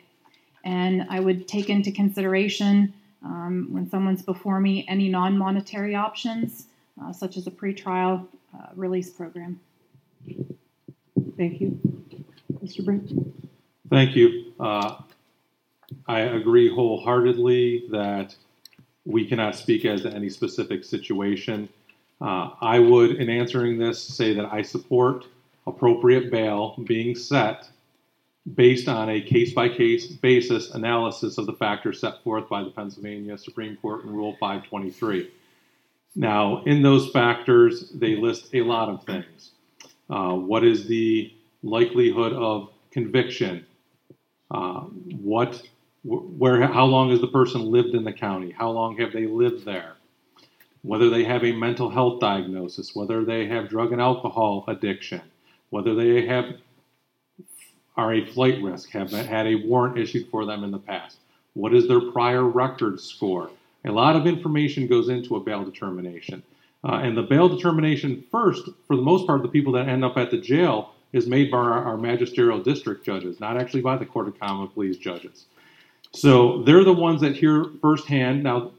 [0.64, 2.92] And I would take into consideration
[3.24, 6.66] um, when someone's before me any non monetary options,
[7.02, 9.60] uh, such as a pretrial uh, release program.
[11.36, 11.78] Thank you.
[12.62, 12.84] Mr.
[12.84, 13.10] Brink?
[13.90, 14.52] Thank you.
[14.58, 15.02] Uh,
[16.06, 18.34] I agree wholeheartedly that
[19.04, 21.68] we cannot speak as to any specific situation.
[22.20, 25.26] Uh, I would, in answering this, say that I support
[25.66, 27.68] appropriate bail being set
[28.54, 32.70] based on a case by case basis analysis of the factors set forth by the
[32.70, 35.30] Pennsylvania Supreme Court in Rule 523.
[36.14, 39.52] Now, in those factors, they list a lot of things.
[40.10, 43.64] Uh, what is the likelihood of conviction?
[44.50, 44.80] Uh,
[45.20, 45.62] what,
[46.04, 48.50] where, how long has the person lived in the county?
[48.50, 49.96] How long have they lived there?
[50.82, 55.22] whether they have a mental health diagnosis, whether they have drug and alcohol addiction,
[55.70, 56.56] whether they have
[57.96, 61.18] are a flight risk, have had a warrant issued for them in the past.
[61.52, 63.50] What is their prior record score?
[63.84, 66.42] A lot of information goes into a bail determination.
[66.84, 70.16] Uh, and the bail determination, first, for the most part, the people that end up
[70.16, 74.06] at the jail is made by our, our magisterial district judges, not actually by the
[74.06, 75.44] Court of Common Pleas judges.
[76.14, 78.42] So they're the ones that hear firsthand.
[78.42, 78.72] Now,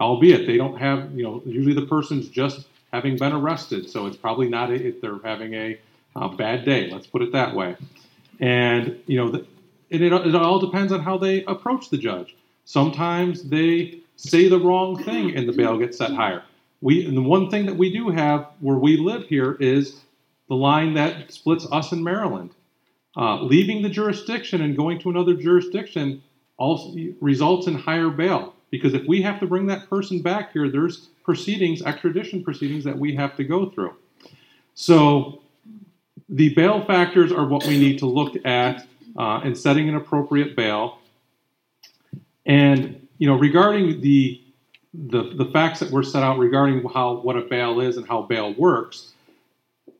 [0.00, 4.16] albeit they don't have, you know, usually the person's just having been arrested, so it's
[4.16, 5.78] probably not if they're having a,
[6.36, 6.90] bad day.
[6.90, 7.76] Let's put it that way.
[8.40, 9.46] And you know, the,
[9.90, 12.36] it, it, it all depends on how they approach the judge.
[12.64, 16.42] Sometimes they say the wrong thing and the bail gets set higher.
[16.80, 20.00] We and the one thing that we do have where we live here is
[20.48, 22.50] the line that splits us and Maryland.
[23.16, 26.22] Uh, leaving the jurisdiction and going to another jurisdiction
[26.60, 28.54] also results in higher bail.
[28.70, 32.96] Because if we have to bring that person back here, there's proceedings, extradition proceedings that
[32.96, 33.96] we have to go through.
[34.74, 35.42] So
[36.28, 40.54] the bail factors are what we need to look at uh, in setting an appropriate
[40.54, 40.98] bail.
[42.46, 44.40] And you know, regarding the
[44.94, 48.22] the the facts that were set out regarding how what a bail is and how
[48.22, 49.12] bail works,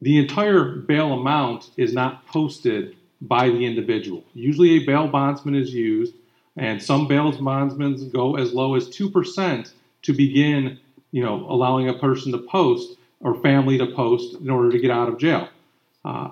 [0.01, 4.25] the entire bail amount is not posted by the individual.
[4.35, 6.15] Usually, a bail bondsman is used,
[6.61, 10.79] and some bail bondsmen go as low as two percent to begin,
[11.11, 14.91] you know, allowing a person to post or family to post in order to get
[14.91, 15.49] out of jail.
[16.05, 16.31] Uh,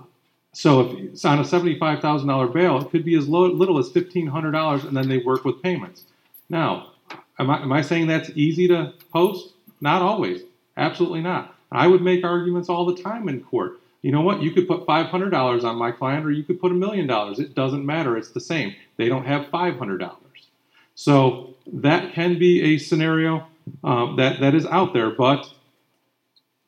[0.52, 3.78] so if it's on a seventy-five thousand dollar bail, it could be as low, little
[3.78, 6.04] as fifteen hundred dollars, and then they work with payments.
[6.48, 6.92] Now,
[7.38, 9.52] am I, am I saying that's easy to post?
[9.80, 10.42] Not always.
[10.76, 11.54] Absolutely not.
[11.72, 13.80] I would make arguments all the time in court.
[14.02, 14.42] You know what?
[14.42, 17.06] You could put five hundred dollars on my client, or you could put a million
[17.06, 17.38] dollars.
[17.38, 18.16] It doesn't matter.
[18.16, 18.74] It's the same.
[18.98, 20.48] They don't have five hundred dollars.
[20.94, 23.46] So that can be a scenario
[23.82, 25.50] um, that that is out there, but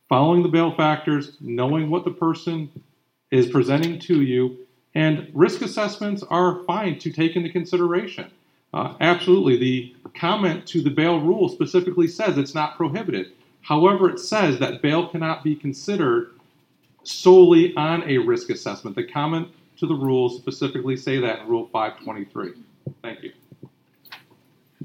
[0.09, 2.71] following the bail factors, knowing what the person
[3.31, 4.57] is presenting to you,
[4.95, 8.31] and risk assessments are fine to take into consideration.
[8.73, 9.57] Uh, absolutely.
[9.57, 13.33] The comment to the bail rule specifically says it's not prohibited.
[13.63, 16.33] However, it says that bail cannot be considered
[17.03, 18.97] solely on a risk assessment.
[18.97, 19.49] The comment
[19.81, 22.53] to the rules specifically say that in Rule 523.
[23.03, 23.33] Thank you.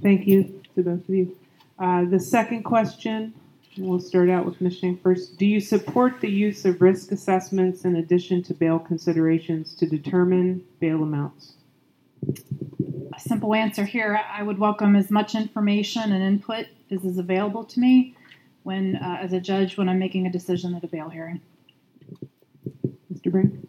[0.02, 1.38] Thank you to both of you.
[1.78, 3.34] Uh, the second question
[3.78, 4.78] We'll start out with Ms.
[4.78, 5.38] Shank first.
[5.38, 10.64] Do you support the use of risk assessments in addition to bail considerations to determine
[10.80, 11.56] bail amounts?
[12.26, 17.66] A simple answer here I would welcome as much information and input as is available
[17.66, 18.16] to me
[18.64, 21.42] when, uh, as a judge, when I'm making a decision at a bail hearing.
[23.14, 23.30] Mr.
[23.30, 23.65] Brink?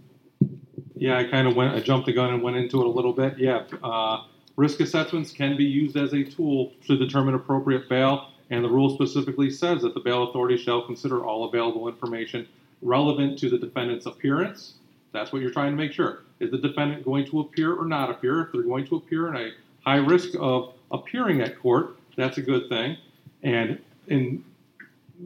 [0.96, 3.12] Yeah, I kind of went, I jumped the gun and went into it a little
[3.12, 3.38] bit.
[3.38, 4.24] Yeah, uh,
[4.56, 8.90] risk assessments can be used as a tool to determine appropriate bail and the rule
[8.90, 12.46] specifically says that the bail authority shall consider all available information
[12.82, 14.74] relevant to the defendant's appearance.
[15.12, 16.22] That's what you're trying to make sure.
[16.38, 18.42] Is the defendant going to appear or not appear?
[18.42, 19.50] If they're going to appear in a
[19.84, 22.96] high risk of appearing at court, that's a good thing,
[23.42, 24.44] and in,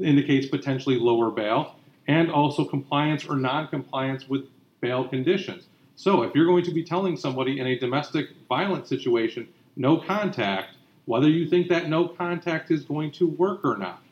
[0.01, 4.47] indicates potentially lower bail, and also compliance or non-compliance with
[4.81, 5.65] bail conditions.
[5.97, 10.77] So if you're going to be telling somebody in a domestic violence situation, no contact,
[11.05, 14.03] whether you think that no contact is going to work or not.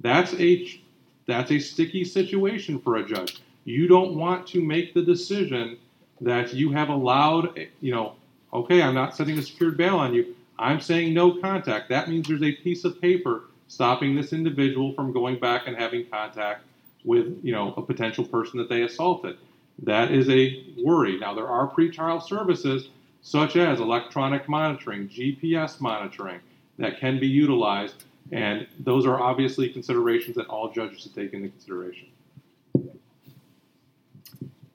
[0.00, 0.80] That's a
[1.26, 3.40] that's a sticky situation for a judge.
[3.64, 5.78] You don't want to make the decision
[6.20, 8.14] that you have allowed, you know,
[8.52, 10.34] okay, I'm not setting a secured bail on you.
[10.58, 11.88] I'm saying no contact.
[11.90, 16.06] That means there's a piece of paper stopping this individual from going back and having
[16.06, 16.64] contact
[17.04, 19.36] with, you know, a potential person that they assaulted.
[19.82, 21.18] That is a worry.
[21.18, 22.88] Now there are pretrial services
[23.20, 26.40] such as electronic monitoring, GPS monitoring,
[26.78, 28.04] that can be utilized.
[28.32, 32.08] And those are obviously considerations that all judges should take into consideration.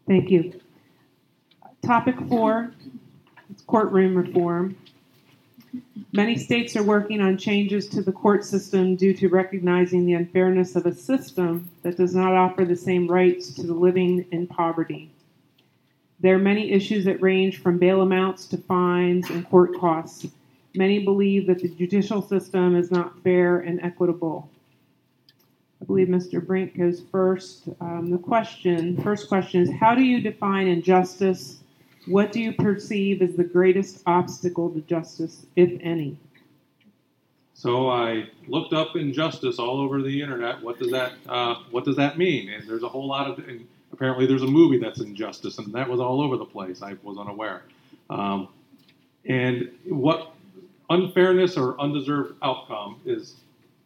[0.08, 0.60] Thank you.
[1.82, 2.74] Topic four
[3.68, 4.76] courtroom reform.
[6.12, 10.76] Many states are working on changes to the court system due to recognizing the unfairness
[10.76, 15.12] of a system that does not offer the same rights to the living in poverty.
[16.20, 20.28] There are many issues that range from bail amounts to fines and court costs.
[20.76, 24.50] Many believe that the judicial system is not fair and equitable.
[25.82, 26.46] I believe Mr.
[26.46, 27.68] Brink goes first.
[27.82, 31.63] Um, the question, first question is How do you define injustice?
[32.06, 36.18] What do you perceive as the greatest obstacle to justice, if any?
[37.54, 40.62] So I looked up injustice all over the internet.
[40.62, 42.50] What does that uh, What does that mean?
[42.50, 43.46] And there's a whole lot of
[43.94, 46.82] apparently there's a movie that's injustice, and that was all over the place.
[46.82, 47.64] I was unaware.
[48.10, 48.50] Um,
[49.26, 50.34] and what
[50.90, 53.36] unfairness or undeserved outcome is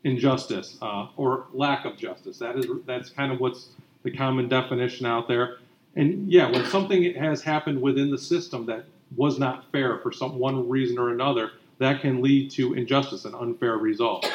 [0.04, 2.40] injustice uh, or lack of justice.
[2.40, 3.70] That is that's kind of what's
[4.04, 5.58] the common definition out there.
[5.98, 10.38] And yeah, when something has happened within the system that was not fair for some
[10.38, 14.32] one reason or another, that can lead to injustice, and unfair result.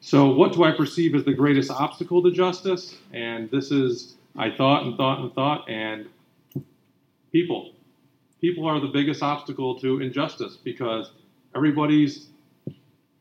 [0.00, 2.96] So, what do I perceive as the greatest obstacle to justice?
[3.12, 6.08] And this is I thought and thought and thought, and
[7.32, 7.72] people.
[8.40, 11.12] People are the biggest obstacle to injustice because
[11.54, 12.28] everybody's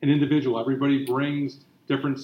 [0.01, 0.57] an individual.
[0.57, 2.21] Everybody brings different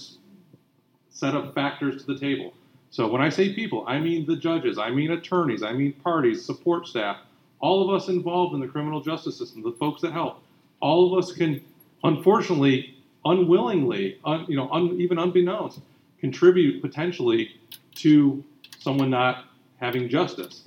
[1.10, 2.54] set of factors to the table.
[2.96, 6.46] So when I say people, I mean the judges, I mean attorneys, I mean parties,
[6.46, 7.18] support staff,
[7.60, 10.42] all of us involved in the criminal justice system, the folks that help.
[10.80, 11.62] All of us can,
[12.06, 15.82] unfortunately, unwillingly, un, you know, un, even unbeknownst,
[16.22, 17.60] contribute potentially
[17.96, 18.42] to
[18.80, 19.44] someone not
[19.82, 20.66] having justice.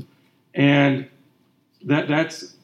[0.53, 1.09] And
[1.85, 2.57] that that's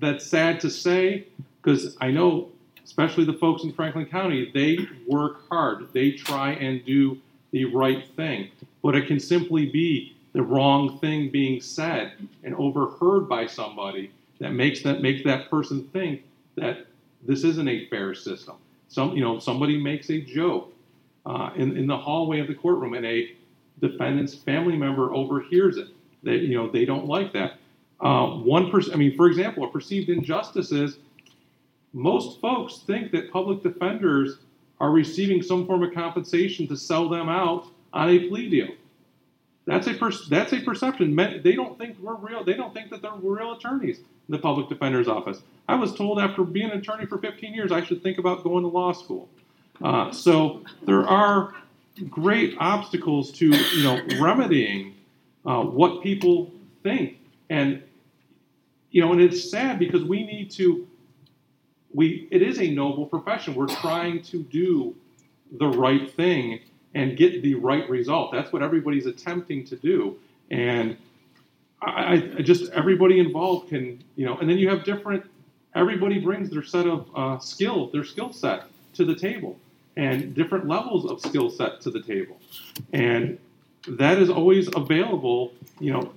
[0.00, 1.28] that's sad to say
[1.62, 2.48] because I know,
[2.84, 5.86] especially the folks in Franklin County, they work hard.
[5.92, 7.20] They try and do
[7.52, 8.50] the right thing,
[8.82, 12.12] but it can simply be the wrong thing being said
[12.44, 14.10] and overheard by somebody
[14.40, 16.22] that makes that makes that person think
[16.56, 16.86] that
[17.26, 18.56] this isn't a fair system.
[18.88, 20.72] some you know somebody makes a joke
[21.26, 23.34] uh, in in the hallway of the courtroom, and a
[23.80, 25.88] defendant's family member overhears it.
[26.22, 27.58] They you know they don't like that.
[28.00, 30.98] Uh, one person, I mean, for example, a perceived injustice is
[31.92, 34.38] most folks think that public defenders
[34.80, 38.68] are receiving some form of compensation to sell them out on a plea deal.
[39.66, 41.14] That's a per- that's a perception.
[41.14, 42.42] They don't think we're real.
[42.42, 45.42] They don't think that they're real attorneys in the public defender's office.
[45.68, 48.62] I was told after being an attorney for 15 years, I should think about going
[48.62, 49.28] to law school.
[49.82, 51.54] Uh, so there are
[52.08, 54.94] great obstacles to you know remedying
[55.44, 56.50] uh, what people
[56.82, 57.18] think,
[57.50, 57.82] and
[58.90, 60.86] you know, and it's sad because we need to.
[61.92, 63.54] We it is a noble profession.
[63.54, 64.94] We're trying to do
[65.52, 66.60] the right thing
[66.94, 68.32] and get the right result.
[68.32, 70.18] That's what everybody's attempting to do.
[70.50, 70.96] And
[71.80, 75.24] I, I just everybody involved can, you know, and then you have different.
[75.74, 78.64] Everybody brings their set of uh, skill, their skill set
[78.94, 79.58] to the table,
[79.96, 82.38] and different levels of skill set to the table,
[82.92, 83.38] and
[83.86, 85.52] that is always available.
[85.78, 86.12] You know,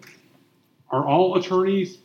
[0.90, 1.98] are all attorneys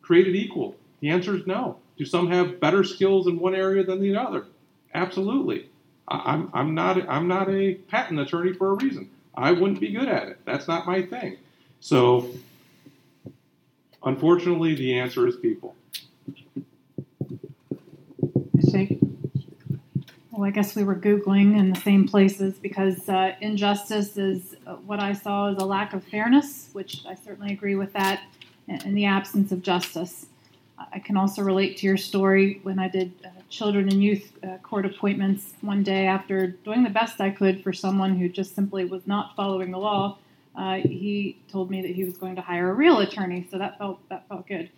[0.00, 0.76] created equal?
[1.00, 1.78] The answer is no.
[1.98, 4.46] Do some have better skills in one area than the other?
[4.94, 5.68] Absolutely.
[6.12, 9.10] I'm, I'm not I'm not a patent attorney for a reason.
[9.34, 10.40] I wouldn't be good at it.
[10.44, 11.38] That's not my thing.
[11.80, 12.30] So,
[14.04, 15.74] unfortunately, the answer is people.
[20.42, 24.74] Well, I guess we were Googling in the same places because uh, injustice is uh,
[24.74, 28.22] what I saw as a lack of fairness, which I certainly agree with that,
[28.66, 30.26] in the absence of justice.
[30.92, 34.56] I can also relate to your story when I did uh, children and youth uh,
[34.62, 38.86] court appointments one day after doing the best I could for someone who just simply
[38.86, 40.18] was not following the law.
[40.56, 43.78] Uh, he told me that he was going to hire a real attorney, so that
[43.78, 44.70] felt that felt good.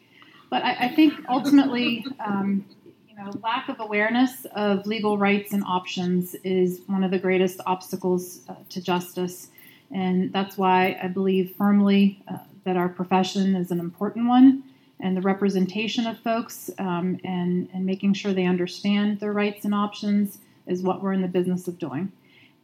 [0.50, 2.64] But I, I think ultimately, um,
[3.08, 7.60] you know, lack of awareness of legal rights and options is one of the greatest
[7.66, 9.48] obstacles uh, to justice,
[9.92, 14.64] and that's why I believe firmly uh, that our profession is an important one
[15.00, 19.74] and the representation of folks um, and, and making sure they understand their rights and
[19.74, 22.10] options is what we're in the business of doing.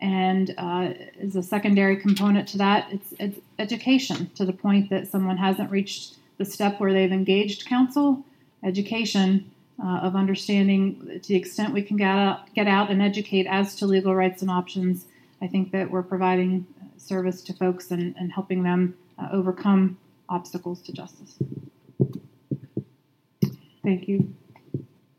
[0.01, 5.07] And uh, as a secondary component to that, it's, it's, education to the point that
[5.07, 8.25] someone hasn't reached the step where they've engaged counsel.
[8.65, 9.51] Education
[9.83, 13.75] uh, of understanding to the extent we can get out, get out and educate as
[13.77, 15.05] to legal rights and options.
[15.43, 16.67] I think that we're providing
[16.97, 21.37] service to folks and, and helping them uh, overcome obstacles to justice.
[23.83, 24.35] Thank you.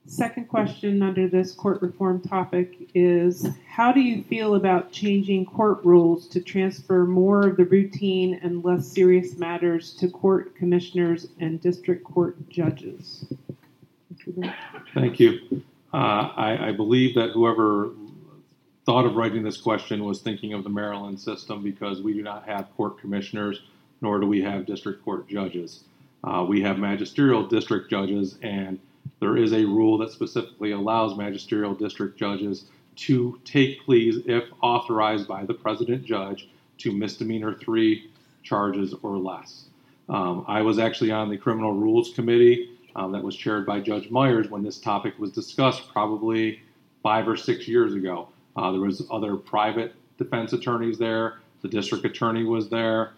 [0.05, 5.83] Second question under this court reform topic is How do you feel about changing court
[5.85, 11.61] rules to transfer more of the routine and less serious matters to court commissioners and
[11.61, 13.25] district court judges?
[14.93, 15.63] Thank you.
[15.93, 17.91] Uh, I, I believe that whoever
[18.85, 22.45] thought of writing this question was thinking of the Maryland system because we do not
[22.45, 23.61] have court commissioners,
[24.01, 25.85] nor do we have district court judges.
[26.23, 28.79] Uh, we have magisterial district judges, and
[29.19, 32.65] there is a rule that specifically allows magisterial district judges
[32.95, 38.09] to take pleas if authorized by the president judge to misdemeanor three
[38.43, 39.65] charges or less.
[40.09, 44.09] Um, I was actually on the criminal rules committee um, that was chaired by Judge
[44.09, 46.59] Myers when this topic was discussed, probably
[47.01, 48.27] five or six years ago.
[48.55, 51.39] Uh, there was other private defense attorneys there.
[51.61, 53.13] The district attorney was there.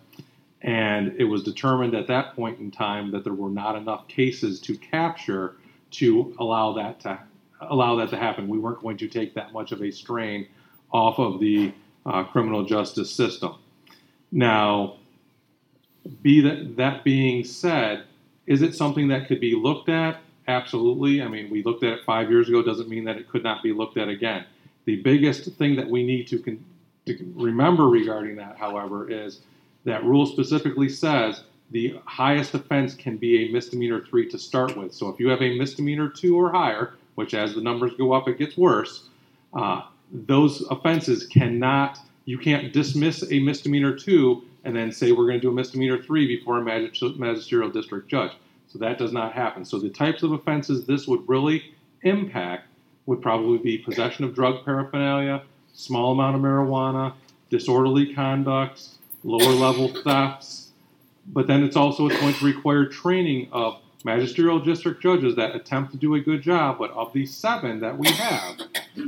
[0.64, 4.62] And it was determined at that point in time that there were not enough cases
[4.62, 5.56] to capture
[5.92, 7.20] to allow that to
[7.62, 8.48] allow that to happen.
[8.48, 10.48] We weren't going to take that much of a strain
[10.92, 11.74] off of the
[12.06, 13.56] uh, criminal justice system.
[14.32, 14.98] Now,
[16.22, 18.06] be that that being said,
[18.48, 20.20] is it something that could be looked at?
[20.48, 21.22] Absolutely.
[21.22, 22.62] I mean, we looked at it five years ago.
[22.62, 24.46] Doesn't mean that it could not be looked at again.
[24.86, 26.66] The biggest thing that we need to, con-
[27.06, 29.40] to remember regarding that, however, is
[29.86, 34.94] that rule specifically says the highest offense can be a misdemeanor three to start with.
[34.94, 38.28] So if you have a misdemeanor two or higher, which as the numbers go up,
[38.28, 39.10] it gets worse,
[39.54, 39.82] uh,
[40.12, 45.42] those offenses cannot, you can't dismiss a misdemeanor two and then say we're going to
[45.42, 48.32] do a misdemeanor three before a magisterial district judge.
[48.68, 49.66] So that does not happen.
[49.66, 51.74] So the types of offenses this would really
[52.04, 52.68] impact
[53.06, 57.14] would probably be possession of drug paraphernalia, small amount of marijuana,
[57.50, 58.88] disorderly conduct,
[59.24, 60.72] lower level thefts.
[61.28, 65.98] But then it's also going to require training of magisterial district judges that attempt to
[65.98, 66.78] do a good job.
[66.80, 68.60] But of the seven that we have,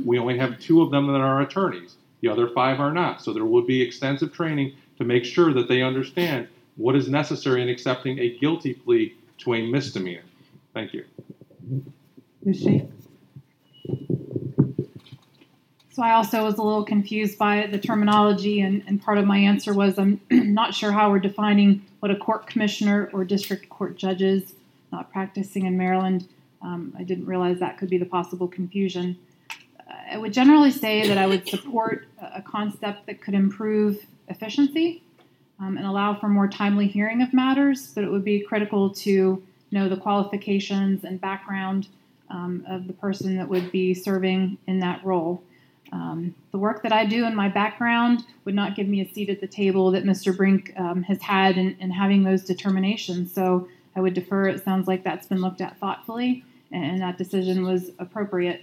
[0.04, 1.96] we only have two of them that are attorneys.
[2.22, 3.22] The other five are not.
[3.22, 7.62] So there would be extensive training to make sure that they understand what is necessary
[7.62, 10.22] in accepting a guilty plea to a misdemeanor.
[10.72, 11.04] Thank you.
[12.42, 12.66] Ms.
[15.96, 19.38] So I also was a little confused by the terminology, and, and part of my
[19.38, 23.96] answer was I'm not sure how we're defining what a court commissioner or district court
[23.96, 24.52] judge is,
[24.92, 26.28] not practicing in Maryland.
[26.60, 29.16] Um, I didn't realize that could be the possible confusion.
[29.50, 35.02] Uh, I would generally say that I would support a concept that could improve efficiency
[35.58, 39.42] um, and allow for more timely hearing of matters, but it would be critical to
[39.70, 41.88] know the qualifications and background
[42.28, 45.42] um, of the person that would be serving in that role.
[45.92, 49.30] Um, the work that I do in my background would not give me a seat
[49.30, 50.36] at the table that Mr.
[50.36, 53.32] Brink um, has had in, in, having those determinations.
[53.32, 54.48] So I would defer.
[54.48, 58.62] It sounds like that's been looked at thoughtfully, and that decision was appropriate.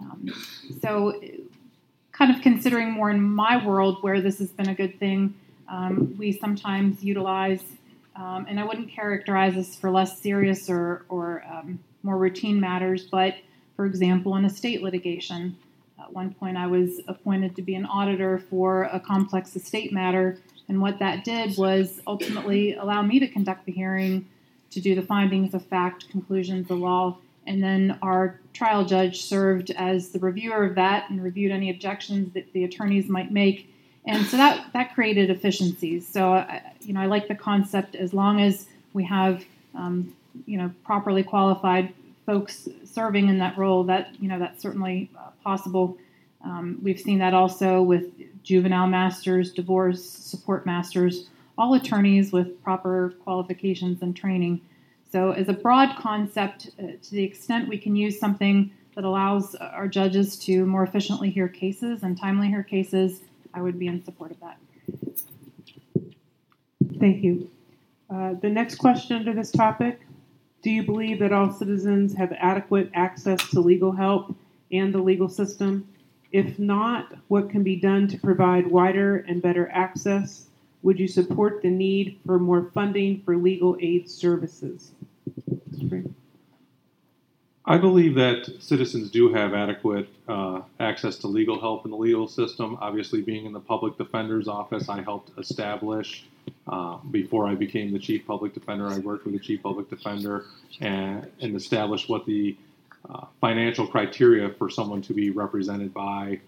[0.00, 0.30] Um,
[0.80, 1.20] so,
[2.12, 5.34] kind of considering more in my world where this has been a good thing,
[5.68, 7.62] um, we sometimes utilize,
[8.16, 13.06] um, and I wouldn't characterize this for less serious or, or um, more routine matters,
[13.06, 13.36] but
[13.76, 15.56] for example, in estate litigation.
[16.12, 20.38] At one point, I was appointed to be an auditor for a complex estate matter,
[20.68, 24.28] and what that did was ultimately allow me to conduct the hearing,
[24.72, 29.70] to do the findings of fact, conclusions of law, and then our trial judge served
[29.70, 33.72] as the reviewer of that and reviewed any objections that the attorneys might make.
[34.04, 36.06] And so that, that created efficiencies.
[36.06, 40.58] So, I, you know, I like the concept as long as we have, um, you
[40.58, 41.94] know, properly qualified
[42.26, 45.96] folks serving in that role, that you know that's certainly uh, possible.
[46.44, 48.10] Um, we've seen that also with
[48.42, 54.60] juvenile masters, divorce support masters, all attorneys with proper qualifications and training.
[55.10, 59.54] So, as a broad concept, uh, to the extent we can use something that allows
[59.54, 63.20] our judges to more efficiently hear cases and timely hear cases,
[63.54, 64.58] I would be in support of that.
[66.98, 67.50] Thank you.
[68.10, 70.00] Uh, the next question under this topic
[70.62, 74.34] do you believe that all citizens have adequate access to legal help
[74.70, 75.88] and the legal system?
[76.30, 80.46] If not, what can be done to provide wider and better access?
[80.82, 84.92] Would you support the need for more funding for legal aid services?
[87.64, 92.26] I believe that citizens do have adequate uh, access to legal help in the legal
[92.26, 92.76] system.
[92.80, 96.24] Obviously, being in the public defender's office, I helped establish
[96.68, 100.46] uh, before I became the chief public defender, I worked with the chief public defender
[100.80, 102.56] and, and established what the
[103.10, 106.40] uh, financial criteria for someone to be represented by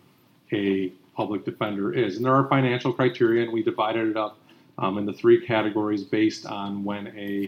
[0.53, 2.17] a public defender is.
[2.17, 4.39] And there are financial criteria, and we divided it up
[4.79, 7.47] um, into three categories based on when a,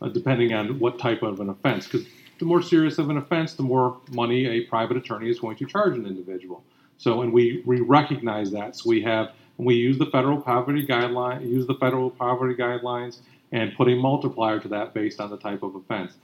[0.00, 1.86] uh, depending on what type of an offense.
[1.86, 2.06] Because
[2.38, 5.66] the more serious of an offense, the more money a private attorney is going to
[5.66, 6.64] charge an individual.
[6.98, 8.76] So, and we, we recognize that.
[8.76, 13.18] So we have we use the federal poverty guideline, use the federal poverty guidelines,
[13.52, 16.14] and put a multiplier to that based on the type of offense.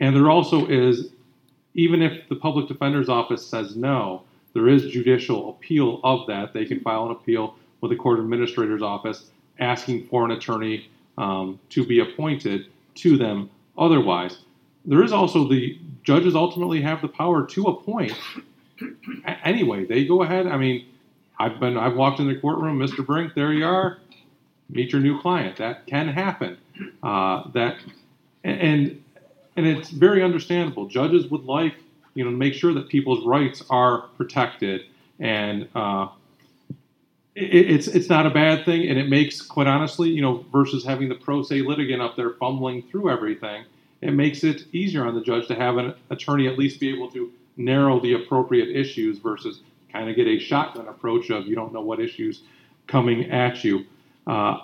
[0.00, 1.10] And there also is,
[1.74, 4.22] even if the public defender's office says no,
[4.52, 6.52] there is judicial appeal of that.
[6.52, 11.58] They can file an appeal with the court administrator's office asking for an attorney um,
[11.70, 12.66] to be appointed
[12.96, 14.38] to them otherwise.
[14.84, 18.12] There is also the judges ultimately have the power to appoint
[19.44, 19.84] anyway.
[19.84, 20.46] They go ahead.
[20.46, 20.86] I mean,
[21.38, 23.04] I've been I've walked in the courtroom, Mr.
[23.04, 23.98] Brink, there you are.
[24.68, 25.56] Meet your new client.
[25.56, 26.56] That can happen.
[27.02, 27.78] Uh, that
[28.44, 29.02] and
[29.56, 30.86] and it's very understandable.
[30.86, 31.74] Judges would like
[32.14, 34.82] you know make sure that people's rights are protected,
[35.18, 36.08] and uh,
[37.34, 40.84] it, it's it's not a bad thing, and it makes quite honestly, you know, versus
[40.84, 43.64] having the pro se litigant up there fumbling through everything,
[44.00, 47.10] it makes it easier on the judge to have an attorney at least be able
[47.10, 49.60] to narrow the appropriate issues versus
[49.94, 52.42] kind of get a shotgun approach of you don't know what issues
[52.88, 53.86] coming at you.
[54.26, 54.58] Uh,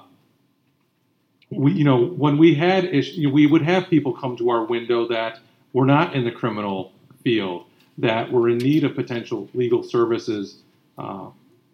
[1.51, 5.07] we, you know, when we had issues, we would have people come to our window
[5.09, 5.39] that
[5.73, 7.67] were not in the criminal field,
[7.99, 10.57] that were in need of potential legal services.
[10.99, 11.29] Uh,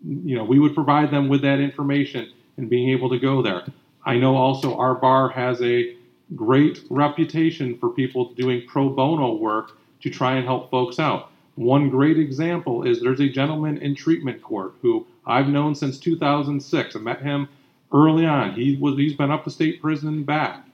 [0.04, 3.64] you know, we would provide them with that information and being able to go there.
[4.04, 5.96] I know also our bar has a
[6.34, 11.30] great reputation for people doing pro bono work to try and help folks out.
[11.56, 16.94] One great example is there's a gentleman in treatment court who I've known since 2006.
[16.94, 17.48] I met him
[17.92, 18.52] early on.
[18.52, 20.66] He was he's been up to state prison and back,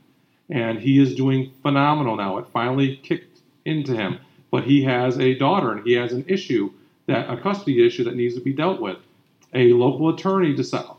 [0.51, 2.39] and he is doing phenomenal now.
[2.39, 4.19] It finally kicked into him,
[4.51, 6.73] but he has a daughter and he has an issue
[7.07, 8.99] that a custody issue that needs to be dealt with.
[9.55, 10.91] A local attorney decided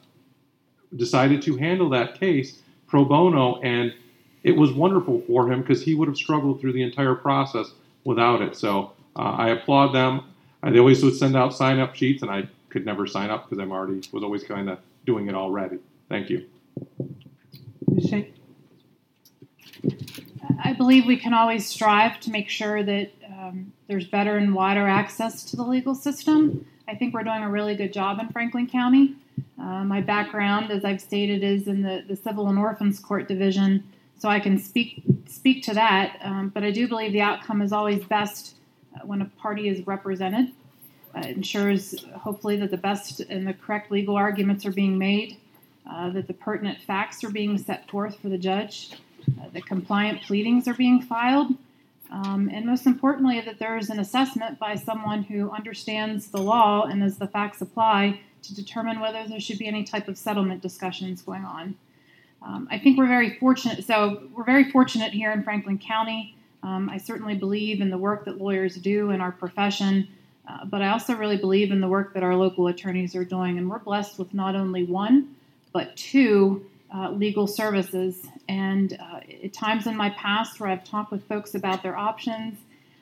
[0.95, 3.93] decided to handle that case pro bono, and
[4.43, 7.73] it was wonderful for him because he would have struggled through the entire process
[8.05, 8.55] without it.
[8.55, 10.23] So uh, I applaud them.
[10.61, 13.49] Uh, they always would send out sign up sheets, and I could never sign up
[13.49, 15.79] because I'm already was always kind of doing it already.
[16.09, 16.47] Thank you.
[20.63, 24.87] I believe we can always strive to make sure that um, there's better and wider
[24.87, 26.65] access to the legal system.
[26.87, 29.15] I think we're doing a really good job in Franklin County.
[29.59, 33.83] Uh, my background, as I've stated, is in the, the Civil and Orphans Court Division,
[34.17, 36.17] so I can speak speak to that.
[36.21, 38.62] Um, but I do believe the outcome is always best uh,
[39.03, 40.51] when a party is represented.
[41.15, 45.37] Uh, ensures, hopefully, that the best and the correct legal arguments are being made,
[45.89, 48.93] uh, that the pertinent facts are being set forth for the judge,
[49.39, 51.53] uh, that compliant pleadings are being filed,
[52.13, 56.83] um, and most importantly, that there is an assessment by someone who understands the law
[56.83, 60.61] and as the facts apply to determine whether there should be any type of settlement
[60.61, 61.75] discussions going on.
[62.43, 63.83] Um, I think we're very fortunate.
[63.83, 66.37] So, we're very fortunate here in Franklin County.
[66.63, 70.07] Um, I certainly believe in the work that lawyers do in our profession,
[70.47, 73.57] uh, but I also really believe in the work that our local attorneys are doing.
[73.57, 75.35] And we're blessed with not only one,
[75.73, 78.25] but two uh, legal services.
[78.47, 82.59] And uh, at times in my past where I've talked with folks about their options,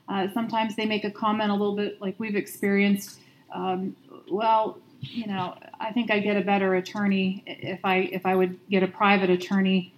[0.10, 3.20] uh, sometimes they make a comment a little bit like we've experienced.
[3.54, 3.96] Um,
[4.30, 8.60] well, you know, I think I'd get a better attorney if I if I would
[8.70, 9.94] get a private attorney.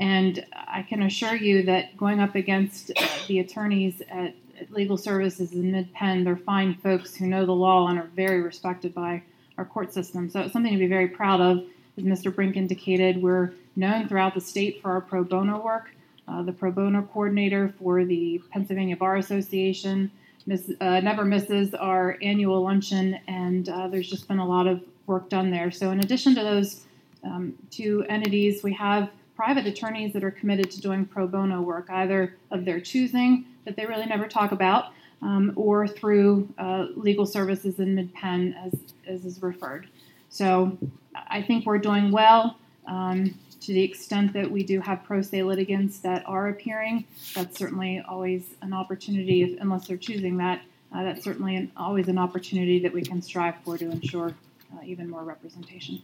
[0.00, 4.96] And I can assure you that going up against uh, the attorneys at, at Legal
[4.96, 9.22] Services in MidPenn, they're fine folks who know the law and are very respected by
[9.58, 10.30] our court system.
[10.30, 11.64] So it's something to be very proud of.
[11.98, 12.34] As Mr.
[12.34, 15.90] Brink indicated, we're known throughout the state for our pro bono work.
[16.26, 20.10] Uh, the pro bono coordinator for the Pennsylvania Bar Association
[20.46, 24.80] miss, uh, never misses our annual luncheon, and uh, there's just been a lot of
[25.06, 25.70] work done there.
[25.70, 26.86] So, in addition to those
[27.24, 29.10] um, two entities, we have
[29.40, 33.74] private attorneys that are committed to doing pro bono work, either of their choosing that
[33.74, 38.74] they really never talk about, um, or through uh, legal services in MidPenn as,
[39.06, 39.88] as is referred.
[40.28, 40.76] So,
[41.14, 42.58] I think we're doing well.
[42.86, 47.58] Um, to the extent that we do have pro se litigants that are appearing, that's
[47.58, 50.60] certainly always an opportunity, if, unless they're choosing that.
[50.94, 54.34] Uh, that's certainly an, always an opportunity that we can strive for to ensure
[54.74, 56.02] uh, even more representation.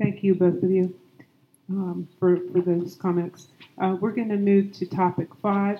[0.00, 0.94] Thank you, both of you,
[1.68, 3.48] um, for, for those comments.
[3.76, 5.78] Uh, we're going to move to topic five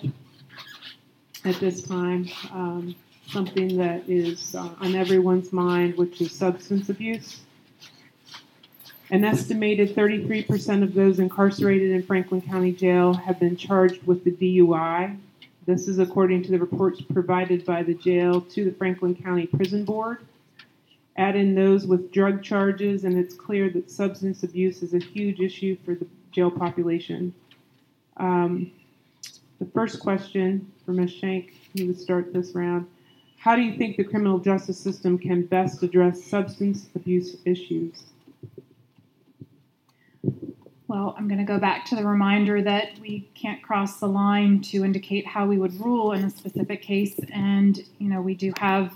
[1.47, 2.29] at this time.
[2.53, 2.95] Um,
[3.29, 7.41] something that is uh, on everyone's mind, which is substance abuse.
[9.11, 14.33] An estimated 33% of those incarcerated in Franklin County Jail have been charged with the
[14.33, 15.17] DUI.
[15.65, 19.87] This is according to the reports provided by the jail to the Franklin County Prison
[19.87, 20.19] Board.
[21.21, 25.39] Add in those with drug charges, and it's clear that substance abuse is a huge
[25.39, 27.35] issue for the jail population.
[28.17, 28.73] Um,
[29.59, 31.13] the first question for Ms.
[31.13, 32.87] Shank, you would start this round.
[33.37, 38.05] How do you think the criminal justice system can best address substance abuse issues?
[40.89, 44.63] Well, I'm going to go back to the reminder that we can't cross the line
[44.63, 48.55] to indicate how we would rule in a specific case, and you know we do
[48.59, 48.95] have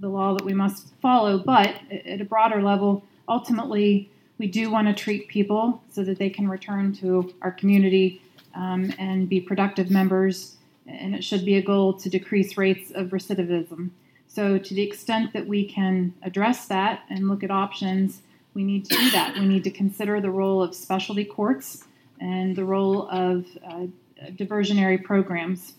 [0.00, 1.38] the law that we must follow.
[1.38, 6.30] But at a broader level, ultimately, we do want to treat people so that they
[6.30, 8.22] can return to our community
[8.54, 10.56] um, and be productive members.
[10.86, 13.90] And it should be a goal to decrease rates of recidivism.
[14.26, 18.22] So, to the extent that we can address that and look at options
[18.58, 19.34] we need to do that.
[19.38, 21.84] We need to consider the role of specialty courts
[22.20, 23.86] and the role of uh,
[24.32, 25.74] diversionary programs.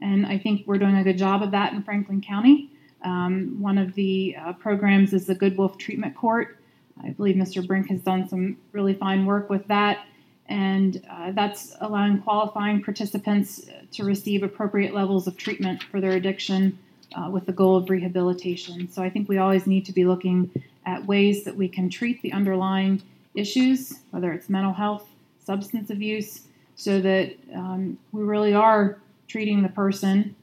[0.00, 2.70] And I think we're doing a good job of that in Franklin County.
[3.02, 6.58] Um, one of the uh, programs is the Good Wolf Treatment Court.
[7.02, 7.66] I believe Mr.
[7.66, 10.04] Brink has done some really fine work with that.
[10.46, 16.78] And uh, that's allowing qualifying participants to receive appropriate levels of treatment for their addiction
[17.14, 18.90] uh, with the goal of rehabilitation.
[18.90, 20.50] So I think we always need to be looking
[20.86, 23.02] at ways that we can treat the underlying
[23.34, 25.08] issues, whether it's mental health,
[25.44, 26.42] substance abuse,
[26.76, 28.98] so that um, we really are
[29.28, 30.34] treating the person,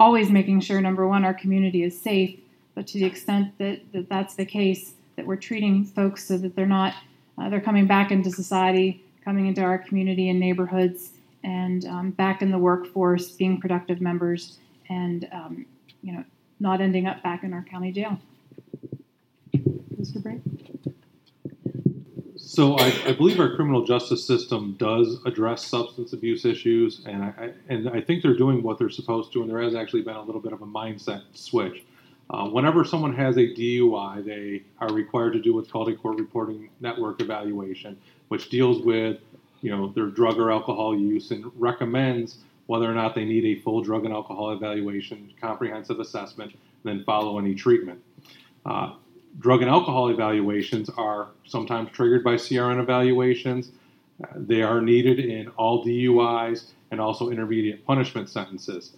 [0.00, 2.38] always making sure, number one, our community is safe,
[2.74, 6.54] but to the extent that, that that's the case, that we're treating folks so that
[6.54, 6.94] they're not,
[7.38, 11.10] uh, they're coming back into society, coming into our community and neighborhoods,
[11.44, 15.66] and um, back in the workforce, being productive members, and um,
[16.02, 16.24] you know,
[16.60, 18.18] not ending up back in our county jail.
[19.54, 20.22] Mr.
[20.22, 20.42] Brink?
[22.48, 27.52] So I, I, believe our criminal justice system does address substance abuse issues, and I,
[27.68, 29.42] and I think they're doing what they're supposed to.
[29.42, 31.84] And there has actually been a little bit of a mindset switch.
[32.30, 36.18] Uh, whenever someone has a DUI, they are required to do what's called a court
[36.18, 39.18] reporting network evaluation, which deals with
[39.60, 43.60] you know their drug or alcohol use and recommends whether or not they need a
[43.60, 48.02] full drug and alcohol evaluation, comprehensive assessment, then follow any treatment.
[48.64, 48.94] Uh,
[49.38, 53.70] drug and alcohol evaluations are sometimes triggered by CRN evaluations.
[54.22, 58.96] Uh, they are needed in all DUIs and also intermediate punishment sentences.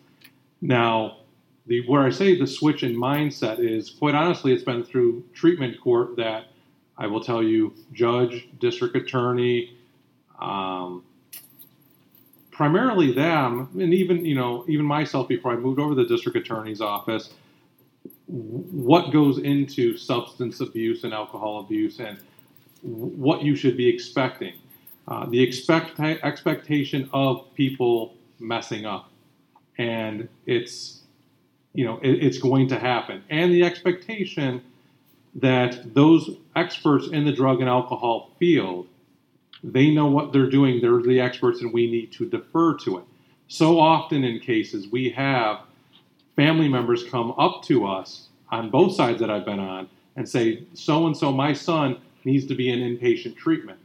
[0.60, 1.18] Now,
[1.66, 5.80] the where I say the switch in mindset is quite honestly, it's been through treatment
[5.80, 6.46] court that
[6.96, 9.78] I will tell you, judge, district attorney,
[10.40, 11.04] um,
[12.50, 16.36] primarily them, and even you know even myself before I moved over to the district
[16.36, 17.30] attorney's office.
[18.30, 22.18] What goes into substance abuse and alcohol abuse, and
[22.82, 24.54] what you should be expecting.
[25.08, 29.10] Uh, the expect expectation of people messing up,
[29.78, 31.00] and it's
[31.74, 34.62] you know it, it's going to happen, and the expectation
[35.34, 38.86] that those experts in the drug and alcohol field
[39.62, 40.80] they know what they're doing.
[40.80, 43.04] They're the experts and we need to defer to it.
[43.48, 45.60] So often in cases we have
[46.41, 50.64] family members come up to us on both sides that i've been on and say
[50.74, 53.78] so and so my son needs to be in inpatient treatment.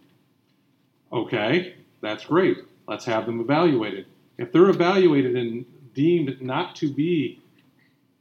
[1.11, 1.75] Okay
[2.05, 2.59] that's great.
[2.87, 4.05] Let's have them evaluated.
[4.37, 7.41] If they're evaluated and deemed not to be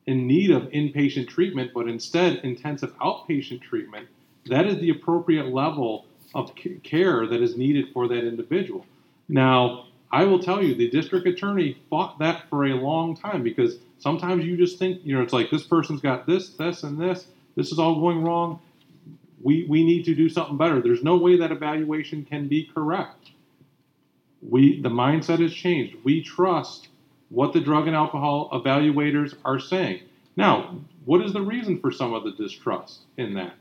[0.07, 4.09] in need of inpatient treatment, but instead intensive outpatient treatment,
[4.47, 8.87] that is the appropriate level of care that is needed for that individual.
[9.29, 13.77] Now, I will tell you, the district attorney fought that for a long time because
[14.05, 17.27] sometimes you just think, you know, it's like this person's got this, this, and this.
[17.57, 18.61] This is all going wrong.
[19.43, 20.83] We, we need to do something better.
[20.83, 23.31] There's no way that evaluation can be correct.
[24.47, 25.97] We the mindset has changed.
[26.05, 26.89] We trust
[27.31, 30.01] what the drug and alcohol evaluators are saying.
[30.37, 33.55] Now, what is the reason for some of the distrust in that?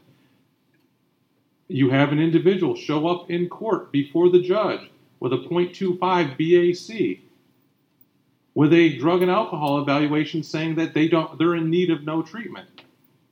[1.70, 4.92] You have an individual show up in court before the judge
[5.22, 6.00] with a 0.25
[6.38, 7.24] BAC
[8.56, 12.22] with a drug and alcohol evaluation saying that they don't they're in need of no
[12.22, 12.68] treatment.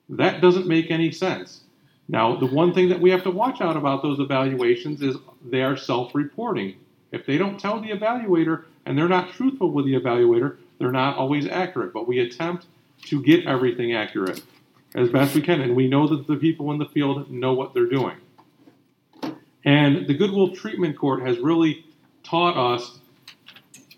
[0.10, 1.62] That doesn't make any sense.
[2.08, 5.16] Now, the one thing that we have to watch out about those evaluations is
[5.46, 6.76] they are self-reporting.
[7.12, 11.16] If they don't tell the evaluator and they're not truthful with the evaluator, they're not
[11.16, 11.94] always accurate.
[11.94, 12.66] But we attempt
[13.04, 14.44] to get everything accurate
[14.94, 17.74] as best we can, and we know that the people in the field know what
[17.74, 18.18] they're doing.
[19.64, 21.86] And the Good Wolf Treatment Court has really
[22.24, 23.00] taught us,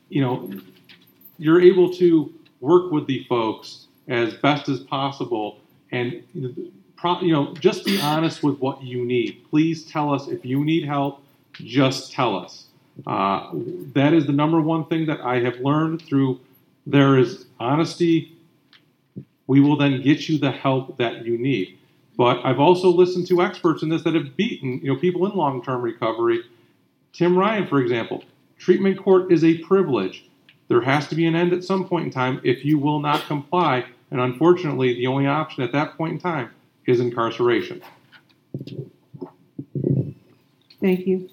[0.10, 0.52] you know,
[1.38, 5.58] you're able to work with the folks as best as possible
[5.92, 10.64] and you know just be honest with what you need please tell us if you
[10.64, 11.22] need help
[11.54, 12.68] just tell us
[13.08, 13.50] uh,
[13.94, 16.40] that is the number one thing that I have learned through
[16.86, 18.38] there is honesty.
[19.48, 21.78] We will then get you the help that you need.
[22.16, 25.36] But I've also listened to experts in this that have beaten, you know, people in
[25.36, 26.42] long-term recovery.
[27.12, 28.24] Tim Ryan, for example,
[28.58, 30.30] treatment court is a privilege.
[30.68, 33.26] There has to be an end at some point in time if you will not
[33.26, 33.86] comply.
[34.12, 36.52] And unfortunately, the only option at that point in time
[36.86, 37.82] is incarceration.
[40.80, 41.30] Thank you.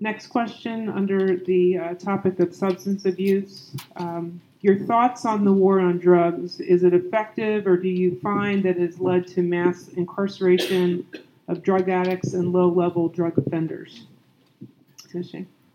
[0.00, 3.70] Next question under the uh, topic of substance abuse.
[3.96, 6.58] Um, your thoughts on the war on drugs.
[6.60, 11.06] Is it effective, or do you find that it has led to mass incarceration
[11.48, 14.06] of drug addicts and low level drug offenders?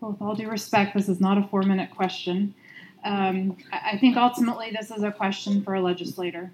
[0.00, 2.54] Well, with all due respect, this is not a four minute question.
[3.04, 6.50] Um, I think ultimately this is a question for a legislator.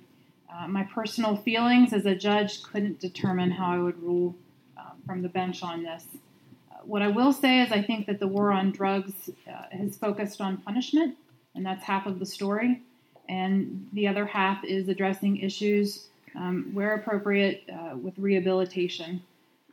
[0.52, 4.34] Uh, my personal feelings as a judge couldn't determine how I would rule
[4.76, 6.04] uh, from the bench on this
[6.86, 10.40] what I will say is I think that the war on drugs uh, has focused
[10.40, 11.16] on punishment,
[11.54, 12.82] and that's half of the story.
[13.28, 19.22] And the other half is addressing issues um, where appropriate uh, with rehabilitation.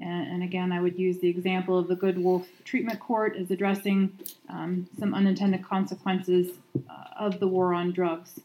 [0.02, 4.18] And, again, I would use the example of the Good Wolf Treatment Court as addressing
[4.50, 6.58] um, some unintended consequences
[6.90, 8.40] uh, of the war on drugs.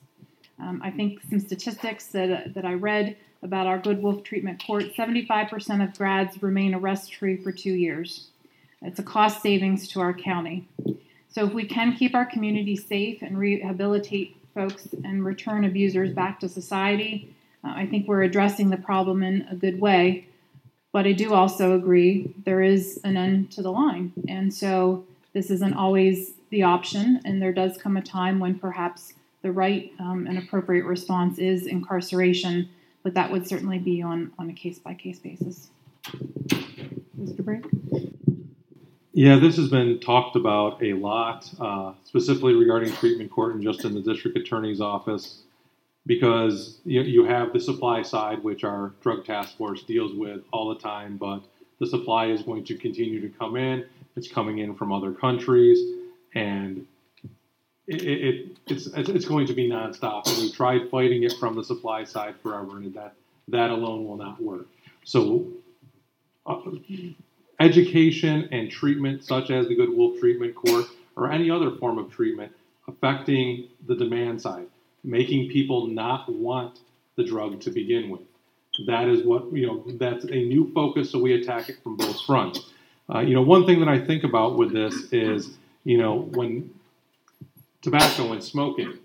[0.59, 4.95] Um, I think some statistics that, that I read about our Good Wolf Treatment Court
[4.95, 8.29] 75% of grads remain arrest free for two years.
[8.83, 10.69] It's a cost savings to our county.
[11.29, 16.41] So if we can keep our community safe and rehabilitate folks and return abusers back
[16.41, 20.26] to society, uh, I think we're addressing the problem in a good way.
[20.97, 24.15] But I do also agree there is an end to the line.
[24.29, 29.13] And so this isn't always the option, and there does come a time when perhaps
[29.43, 32.71] the right um, and appropriate response is incarceration,
[33.03, 35.69] but that would certainly be on, on a case by case basis.
[37.21, 37.45] Mr.
[37.45, 37.67] Brink?
[39.13, 43.85] Yeah, this has been talked about a lot, uh, specifically regarding treatment court and just
[43.85, 45.43] in the district attorney's office,
[46.07, 50.69] because you, you have the supply side, which our drug task force deals with all
[50.69, 51.41] the time, but
[51.81, 53.85] the supply is going to continue to come in.
[54.17, 55.79] It's coming in from other countries,
[56.35, 56.87] and
[57.87, 60.27] it, it, it's it's going to be nonstop.
[60.27, 63.15] And we tried fighting it from the supply side forever, and that
[63.49, 64.67] that alone will not work.
[65.05, 65.47] So.
[66.47, 66.61] Uh,
[67.59, 70.87] education and treatment, such as the Good Wolf Treatment Court
[71.17, 72.53] or any other form of treatment,
[72.87, 74.67] affecting the demand side,
[75.07, 76.81] making people not want
[77.17, 78.21] the drug to begin with.
[78.87, 82.21] That is what, you know, that's a new focus, so we attack it from both
[82.27, 82.71] fronts.
[83.09, 86.75] Uh, you know, one thing that I think about with this is, you know, when
[87.81, 88.99] tobacco and smoking,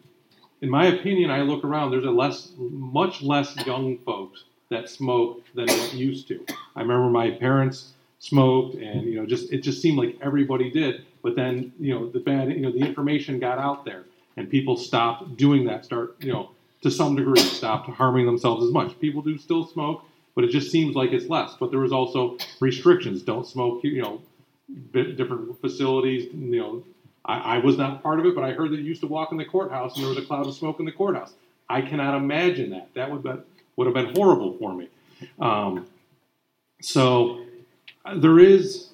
[0.62, 5.44] in my opinion, I look around, there's a less, much less young folks that smoke
[5.56, 6.46] than what used to.
[6.76, 11.06] I remember my parents smoked, and you know, just it just seemed like everybody did.
[11.24, 14.04] But then, you know, the bad, you know, the information got out there,
[14.38, 15.86] and people stopped doing that.
[15.86, 16.52] Start, you know,
[16.82, 19.00] to some degree, stopped harming themselves as much.
[19.00, 20.04] People do still smoke,
[20.36, 21.56] but it just seems like it's less.
[21.60, 24.22] But there was also restrictions: don't smoke, you know,
[24.92, 26.84] different facilities, you know
[27.26, 29.32] I, I, was not part of it, but I heard that you used to walk
[29.32, 31.34] in the courthouse and there was a cloud of smoke in the courthouse.
[31.70, 32.94] I cannot imagine that.
[32.96, 33.32] That would, be,
[33.76, 34.90] would have been horrible for me.
[35.40, 35.88] Um,
[36.82, 37.46] so
[38.06, 38.90] uh, there is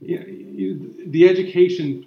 [0.00, 2.06] you, you, the education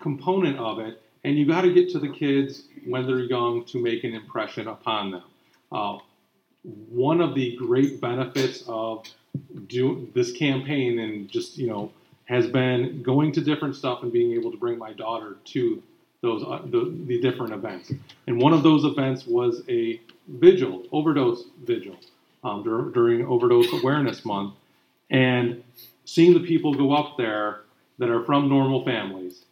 [0.00, 3.82] component of it, and you got to get to the kids when they're young to
[3.82, 5.24] make an impression upon them.
[5.72, 5.98] Uh,
[6.62, 9.04] one of the great benefits of
[9.66, 11.90] do this campaign and just you know
[12.26, 15.82] has been going to different stuff and being able to bring my daughter to
[16.22, 17.92] those uh, the, the, different events.
[18.28, 21.96] And one of those events was a vigil, overdose vigil,
[22.44, 24.54] um, dur- during Overdose Awareness Month,
[25.10, 25.62] and
[26.04, 27.62] seeing the people go up there
[27.98, 29.45] that are from normal families,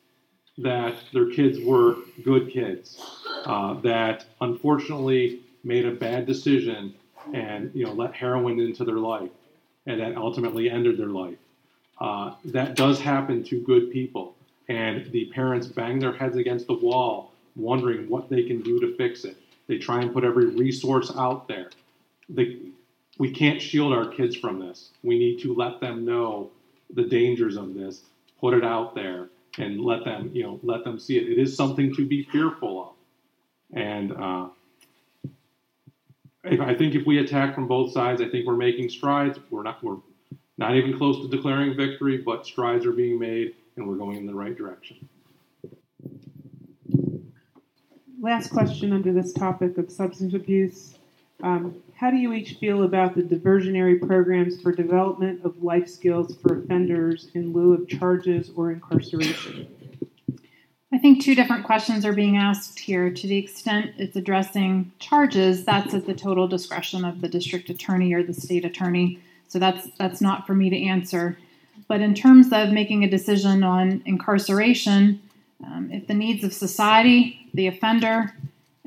[0.58, 3.00] that their kids were good kids,
[3.44, 6.94] uh, that unfortunately made a bad decision
[7.32, 9.30] and you know let heroin into their life,
[9.86, 11.38] and that ultimately ended their life
[12.00, 14.34] uh, that does happen to good people.
[14.68, 18.96] And the parents bang their heads against the wall, wondering what they can do to
[18.96, 19.36] fix it.
[19.66, 21.70] They try and put every resource out there.
[22.28, 22.58] They,
[23.18, 24.90] we can't shield our kids from this.
[25.02, 26.50] We need to let them know
[26.92, 28.02] the dangers of this,
[28.40, 29.28] put it out there,
[29.58, 31.30] and let them, you know, let them see it.
[31.30, 32.90] It is something to be fearful of.
[33.76, 34.48] And uh,
[36.44, 39.38] I think if we attack from both sides, I think we're making strides.
[39.50, 39.82] We're not.
[39.82, 39.96] We're
[40.56, 44.26] not even close to declaring victory, but strides are being made and we're going in
[44.26, 45.08] the right direction.
[48.20, 50.94] Last question under this topic of substance abuse.
[51.42, 56.36] Um, how do you each feel about the diversionary programs for development of life skills
[56.42, 59.68] for offenders in lieu of charges or incarceration?
[60.92, 63.10] I think two different questions are being asked here.
[63.10, 68.12] To the extent it's addressing charges, that's at the total discretion of the district attorney
[68.12, 69.20] or the state attorney.
[69.48, 71.38] So that's that's not for me to answer.
[71.88, 75.20] But in terms of making a decision on incarceration,
[75.64, 78.32] um, if the needs of society, the offender,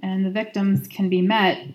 [0.02, 1.68] and the victims can be met,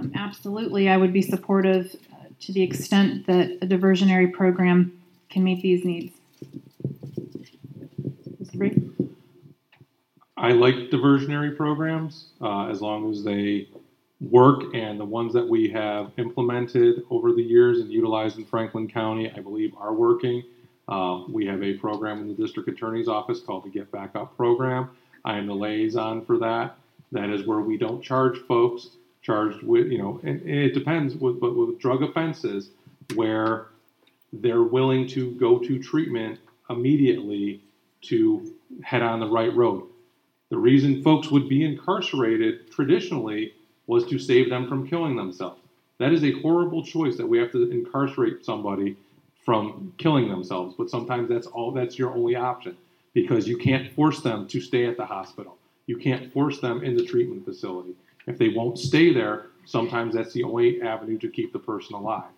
[0.00, 5.44] um, absolutely, I would be supportive uh, to the extent that a diversionary program can
[5.44, 6.16] meet these needs.
[10.36, 13.68] I like diversionary programs uh, as long as they
[14.22, 18.88] work and the ones that we have implemented over the years and utilized in Franklin
[18.88, 20.42] County, I believe, are working.
[20.88, 24.34] Uh, we have a program in the district attorney's office called the Get Back Up
[24.34, 24.90] program.
[25.26, 26.76] I am the liaison for that.
[27.12, 28.88] That is where we don't charge folks
[29.22, 32.70] charged with, you know, and, and it depends, with, but with drug offenses,
[33.14, 33.66] where
[34.32, 37.60] they're willing to go to treatment immediately
[38.02, 39.86] to head on the right road.
[40.50, 43.54] The reason folks would be incarcerated traditionally
[43.86, 45.60] was to save them from killing themselves.
[45.98, 48.96] That is a horrible choice that we have to incarcerate somebody
[49.44, 52.76] from killing themselves, but sometimes that's all that's your only option
[53.12, 55.58] because you can't force them to stay at the hospital.
[55.86, 57.94] You can't force them in the treatment facility.
[58.26, 62.30] If they won't stay there, sometimes that's the only avenue to keep the person alive.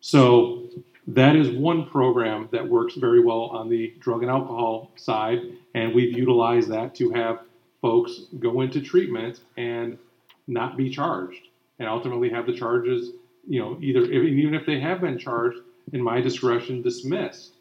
[0.00, 0.68] So
[1.08, 5.40] that is one program that works very well on the drug and alcohol side,
[5.74, 7.40] and we've utilized that to have
[7.80, 9.98] folks go into treatment and
[10.46, 11.48] not be charged
[11.78, 13.10] and ultimately have the charges,
[13.46, 15.58] you know, either even if they have been charged,
[15.92, 17.52] in my discretion, dismissed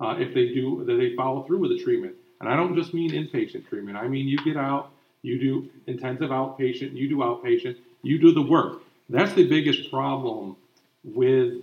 [0.00, 2.14] uh, if they do that they follow through with the treatment.
[2.40, 3.96] And I don't just mean inpatient treatment.
[3.96, 4.92] I mean you get out,
[5.22, 8.82] you do intensive outpatient, you do outpatient, you do the work.
[9.08, 10.56] That's the biggest problem
[11.04, 11.62] with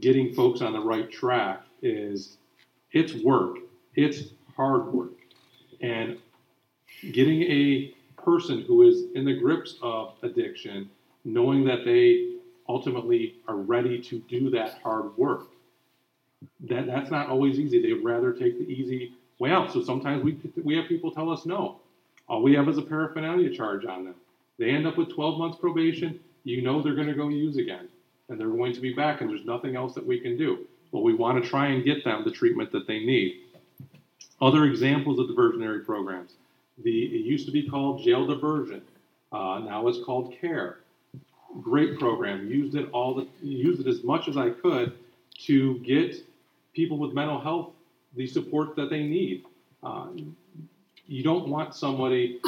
[0.00, 2.36] getting folks on the right track is
[2.92, 3.56] it's work.
[3.94, 5.12] It's hard work.
[5.80, 6.18] And
[7.12, 10.90] getting a person who is in the grips of addiction,
[11.24, 12.34] knowing that they
[12.68, 15.48] ultimately are ready to do that hard work.
[16.60, 17.82] That that's not always easy.
[17.82, 19.72] They'd rather take the easy way out.
[19.72, 21.80] So sometimes we we have people tell us no.
[22.28, 24.14] All we have is a paraphernalia charge on them.
[24.58, 26.20] They end up with 12 months probation.
[26.44, 27.88] You know they're going to go use again,
[28.28, 30.66] and they're going to be back, and there's nothing else that we can do.
[30.92, 33.42] But we want to try and get them the treatment that they need.
[34.40, 36.32] Other examples of diversionary programs.
[36.84, 38.82] The, it used to be called jail diversion.
[39.32, 40.80] Uh, now it's called CARE.
[41.60, 42.48] Great program.
[42.48, 44.92] Used it all the used it as much as I could
[45.46, 46.14] to get
[46.72, 47.70] people with mental health
[48.14, 49.44] the support that they need.
[49.82, 50.08] Uh,
[51.08, 52.40] you don't want somebody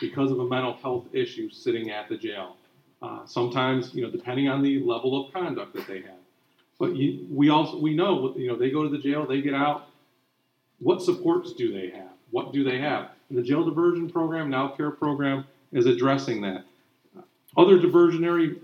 [0.00, 2.56] because of a mental health issue sitting at the jail.
[3.00, 6.18] Uh, sometimes, you know, depending on the level of conduct that they have.
[6.78, 9.54] But you, we also we know, you know, they go to the jail, they get
[9.54, 9.86] out.
[10.80, 12.10] What supports do they have?
[12.30, 13.10] What do they have?
[13.28, 16.64] And the jail diversion program, now care program, is addressing that.
[17.56, 18.58] Other diversionary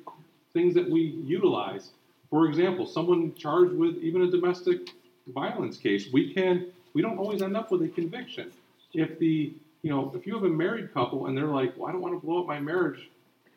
[0.53, 1.91] things that we utilize.
[2.31, 4.91] For example, someone charged with even a domestic
[5.29, 8.51] violence case, we can we don't always end up with a conviction.
[8.97, 11.93] If the you know if you have a married couple and they're like, well, I
[11.93, 13.11] don't want to blow up my marriage.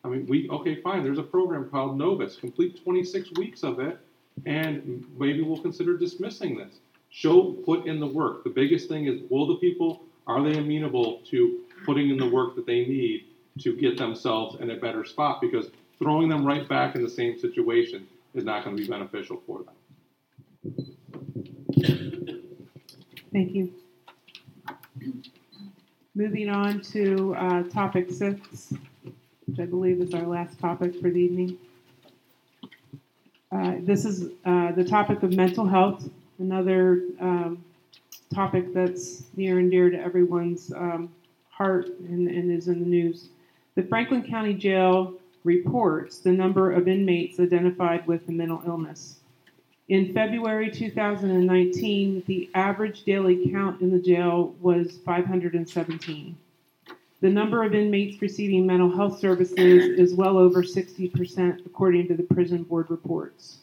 [0.03, 1.03] I mean, we okay, fine.
[1.03, 2.35] There's a program called Novus.
[2.37, 3.97] Complete 26 weeks of it,
[4.45, 6.79] and maybe we'll consider dismissing this.
[7.09, 8.43] Show, put in the work.
[8.43, 12.55] The biggest thing is, will the people are they amenable to putting in the work
[12.55, 13.25] that they need
[13.61, 15.41] to get themselves in a better spot?
[15.41, 19.41] Because throwing them right back in the same situation is not going to be beneficial
[19.47, 19.73] for them.
[23.33, 23.73] Thank you.
[26.15, 28.73] Moving on to uh, topic six,
[29.45, 31.57] which I believe is our last topic for the evening.
[33.51, 36.07] Uh, this is uh, the topic of mental health,
[36.39, 37.63] another um,
[38.33, 41.09] topic that's near and dear to everyone's um,
[41.49, 43.29] heart and, and is in the news.
[43.75, 49.18] The Franklin County Jail reports the number of inmates identified with a mental illness.
[49.89, 56.37] In February 2019, the average daily count in the jail was 517.
[57.21, 62.21] The number of inmates receiving mental health services is well over 60%, according to the
[62.21, 63.61] prison board reports.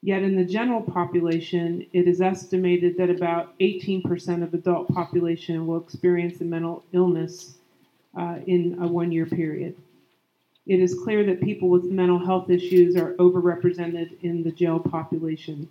[0.00, 5.82] Yet in the general population, it is estimated that about 18% of adult population will
[5.82, 7.58] experience a mental illness
[8.18, 9.76] uh, in a one year period.
[10.66, 15.68] It is clear that people with mental health issues are overrepresented in the jail population.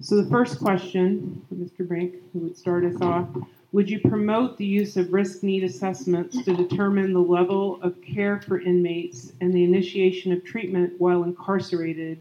[0.00, 1.86] So, the first question for Mr.
[1.86, 3.28] Brink, who would start us off
[3.74, 8.40] would you promote the use of risk need assessments to determine the level of care
[8.40, 12.20] for inmates and the initiation of treatment while incarcerated?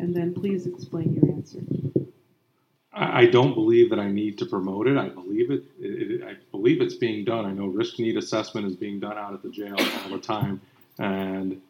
[0.00, 1.60] And then please explain your answer.
[3.00, 4.96] I don't believe that I need to promote it.
[4.96, 7.44] I believe it, it, it, I believe it's being done.
[7.44, 10.60] I know risk need assessment is being done out at the jail all the time,
[10.98, 11.60] and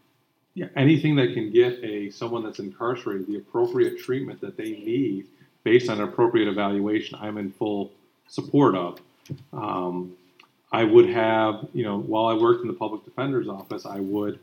[0.55, 5.27] yeah, anything that can get a someone that's incarcerated the appropriate treatment that they need
[5.65, 7.93] based on appropriate evaluation, I'm in full
[8.29, 9.01] support of.
[9.53, 10.17] Um,
[10.73, 14.39] I would have, you know, while I worked in the public defender's office, I would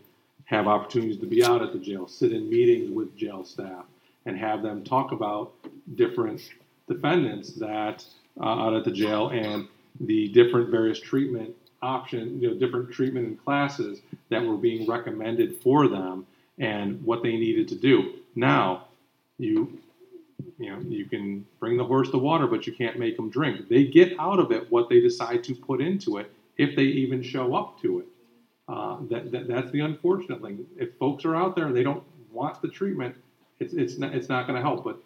[0.45, 3.85] have opportunities to be out at the jail, sit in meetings with jail staff,
[4.25, 5.53] and have them talk about
[5.95, 6.41] different
[6.87, 8.05] defendants that
[8.39, 9.67] uh, out at the jail and
[10.01, 15.55] the different various treatment options, you know, different treatment and classes that were being recommended
[15.57, 16.25] for them
[16.57, 18.13] and what they needed to do.
[18.35, 18.87] Now,
[19.37, 19.79] you
[20.57, 23.67] you know, you can bring the horse to water, but you can't make them drink.
[23.67, 27.21] They get out of it what they decide to put into it, if they even
[27.21, 28.05] show up to it.
[28.67, 30.65] Uh, that, that, that's the unfortunate thing.
[30.77, 33.15] If folks are out there and they don't want the treatment,
[33.59, 34.83] it's it's not, it's not going to help.
[34.83, 34.99] But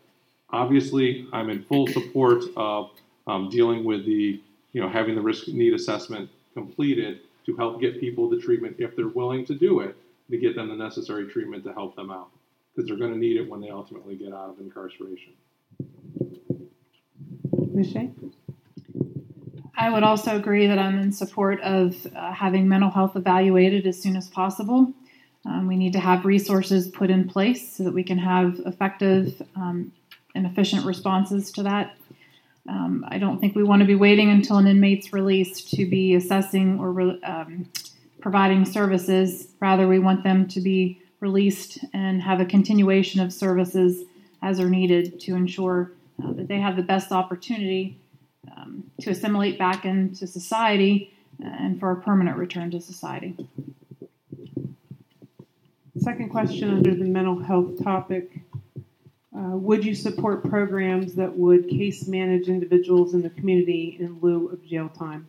[0.52, 2.91] obviously, I'm in full support of
[3.28, 4.41] um, dealing with the
[4.72, 8.95] you know having the risk need assessment completed to help get people the treatment if
[8.95, 9.95] they're willing to do it
[10.30, 12.30] to get them the necessary treatment to help them out
[12.76, 15.34] because they're going to need it when they ultimately get out of incarceration.
[17.74, 17.91] Ms.
[17.91, 18.12] Shea?
[19.76, 24.02] I would also agree that I'm in support of uh, having mental health evaluated as
[24.02, 24.93] soon as possible.
[25.45, 29.41] Um, we need to have resources put in place so that we can have effective
[29.56, 29.91] um,
[30.36, 31.95] and efficient responses to that.
[32.67, 36.13] Um, I don't think we want to be waiting until an inmate's released to be
[36.13, 37.69] assessing or re- um,
[38.21, 39.47] providing services.
[39.59, 44.03] Rather, we want them to be released and have a continuation of services
[44.41, 45.91] as are needed to ensure
[46.23, 47.99] uh, that they have the best opportunity
[48.55, 53.36] um, to assimilate back into society and for a permanent return to society.
[55.97, 58.41] Second question under the mental health topic.
[59.39, 64.49] Uh, would you support programs that would case manage individuals in the community in lieu
[64.49, 65.25] of jail time?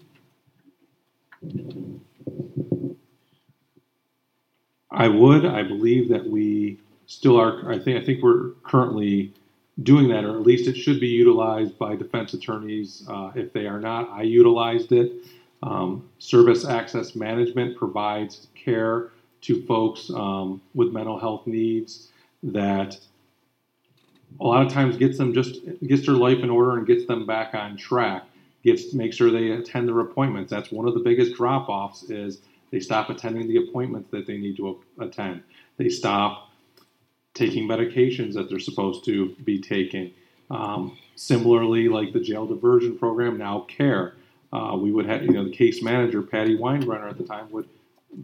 [4.91, 5.47] I would.
[5.47, 7.71] I believe that we still are.
[7.71, 8.03] I think.
[8.03, 9.33] I think we're currently
[9.85, 13.05] doing that, or at least it should be utilized by defense attorneys.
[13.09, 15.13] Uh, if they are not, I utilized it.
[15.63, 22.09] Um, service access management provides care to folks um, with mental health needs
[22.43, 22.99] that
[24.39, 27.27] a lot of times gets them just gets their life in order and gets them
[27.27, 28.25] back on track.
[28.63, 30.51] Gets make sure they attend their appointments.
[30.51, 34.37] That's one of the biggest drop offs is they stop attending the appointments that they
[34.37, 35.43] need to attend.
[35.77, 36.51] They stop
[37.35, 40.13] taking medications that they're supposed to be taking.
[40.51, 44.15] Um, similarly, like the jail diversion program, now CARE,
[44.53, 47.69] uh, we would have, you know, the case manager, Patty Weinbrenner at the time, would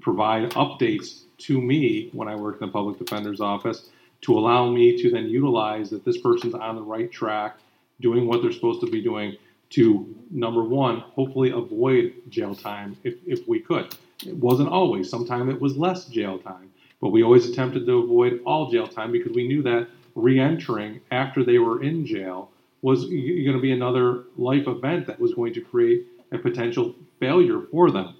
[0.00, 3.90] provide updates to me when I worked in the public defender's office
[4.26, 7.58] to allow me to then utilize that this person's on the right track,
[8.00, 9.36] doing what they're supposed to be doing
[9.70, 13.94] to number one, hopefully avoid jail time if, if we could.
[14.26, 15.08] It wasn't always.
[15.08, 19.12] Sometimes it was less jail time, but we always attempted to avoid all jail time
[19.12, 22.50] because we knew that re-entering after they were in jail
[22.82, 27.60] was going to be another life event that was going to create a potential failure
[27.70, 28.14] for them.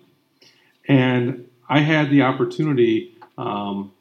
[0.88, 3.92] And I had the opportunity, um,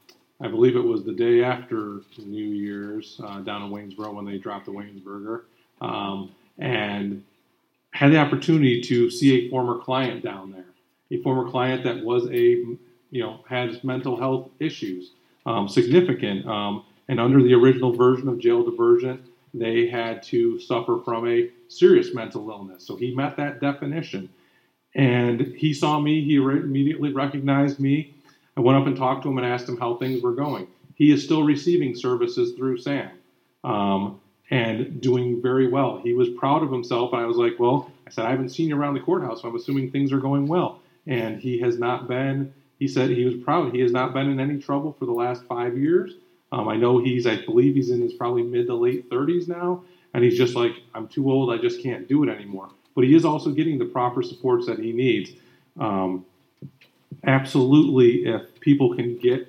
[0.41, 4.37] I believe it was the day after New Year's uh, down in Waynesboro when they
[4.37, 5.43] dropped the Waynesburger,
[5.81, 7.23] um, and
[7.91, 10.65] had the opportunity to see a former client down there,
[11.11, 12.37] a former client that was a,
[13.11, 15.11] you know, has mental health issues,
[15.45, 16.45] um, significant.
[16.45, 19.23] Um, and under the original version of jail diversion,
[19.53, 22.85] they had to suffer from a serious mental illness.
[22.85, 24.29] So he met that definition.
[24.95, 28.14] And he saw me, he re- immediately recognized me.
[28.57, 30.67] I went up and talked to him and asked him how things were going.
[30.95, 33.11] He is still receiving services through SAM
[33.63, 35.99] um, and doing very well.
[36.01, 37.11] He was proud of himself.
[37.13, 39.49] And I was like, Well, I said, I haven't seen you around the courthouse, so
[39.49, 40.79] I'm assuming things are going well.
[41.05, 43.73] And he has not been, he said he was proud.
[43.73, 46.13] He has not been in any trouble for the last five years.
[46.51, 49.83] Um, I know he's, I believe he's in his probably mid to late 30s now,
[50.13, 52.69] and he's just like, I'm too old, I just can't do it anymore.
[52.95, 55.31] But he is also getting the proper supports that he needs.
[55.77, 56.25] Um,
[57.23, 59.47] absolutely, if people can get,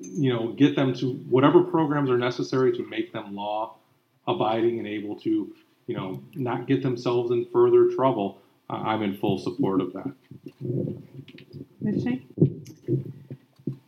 [0.00, 3.76] you know, get them to whatever programs are necessary to make them law
[4.26, 5.54] abiding and able to,
[5.86, 8.40] you know, not get themselves in further trouble,
[8.70, 10.12] uh, I'm in full support of that.
[11.80, 12.02] Ms.
[12.02, 12.62] Shane?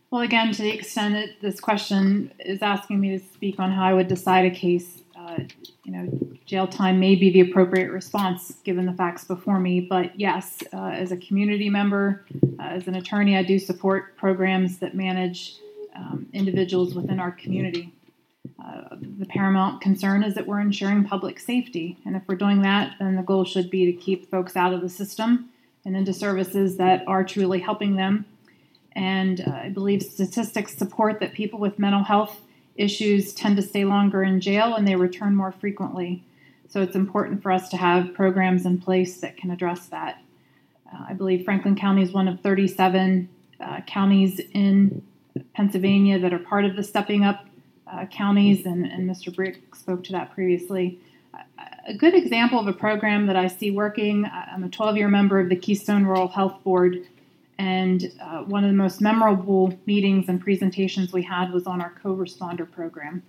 [0.09, 3.83] Well, again, to the extent that this question is asking me to speak on how
[3.83, 5.37] I would decide a case, uh,
[5.85, 6.09] you know,
[6.45, 9.79] jail time may be the appropriate response given the facts before me.
[9.79, 12.25] But yes, uh, as a community member,
[12.69, 15.55] as an attorney, I do support programs that manage
[15.95, 17.93] um, individuals within our community.
[18.63, 21.97] Uh, the paramount concern is that we're ensuring public safety.
[22.05, 24.81] And if we're doing that, then the goal should be to keep folks out of
[24.81, 25.49] the system
[25.85, 28.25] and into services that are truly helping them
[28.93, 32.41] and uh, I believe statistics support that people with mental health
[32.75, 36.23] issues tend to stay longer in jail and they return more frequently.
[36.69, 40.21] So it's important for us to have programs in place that can address that.
[40.93, 43.29] Uh, I believe Franklin County is one of 37
[43.59, 45.01] uh, counties in
[45.53, 47.45] Pennsylvania that are part of the Stepping Up
[47.87, 49.33] uh, counties, and, and Mr.
[49.33, 50.99] Brink spoke to that previously.
[51.87, 55.39] A good example of a program that I see working, I'm a 12 year member
[55.39, 57.07] of the Keystone Rural Health Board
[57.61, 61.93] and uh, one of the most memorable meetings and presentations we had was on our
[62.01, 63.21] co responder program.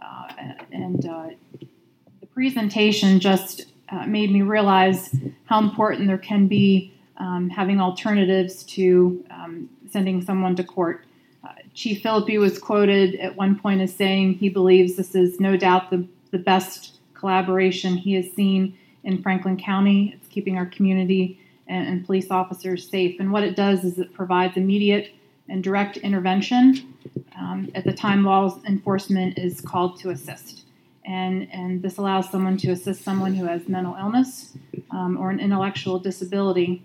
[0.00, 0.28] Uh,
[0.72, 5.14] and the presentation just uh, made me realize
[5.44, 11.04] how important there can be um, having alternatives to um, sending someone to court.
[11.44, 15.56] Uh, Chief Philippi was quoted at one point as saying he believes this is no
[15.56, 20.12] doubt the, the best collaboration he has seen in Franklin County.
[20.16, 21.38] It's keeping our community
[21.68, 23.20] and, and police officers safe.
[23.20, 25.12] And what it does is it provides immediate
[25.48, 26.94] and direct intervention
[27.38, 30.64] um, at the time law enforcement is called to assist.
[31.04, 34.56] And, and this allows someone to assist someone who has mental illness
[34.90, 36.82] um, or an intellectual disability.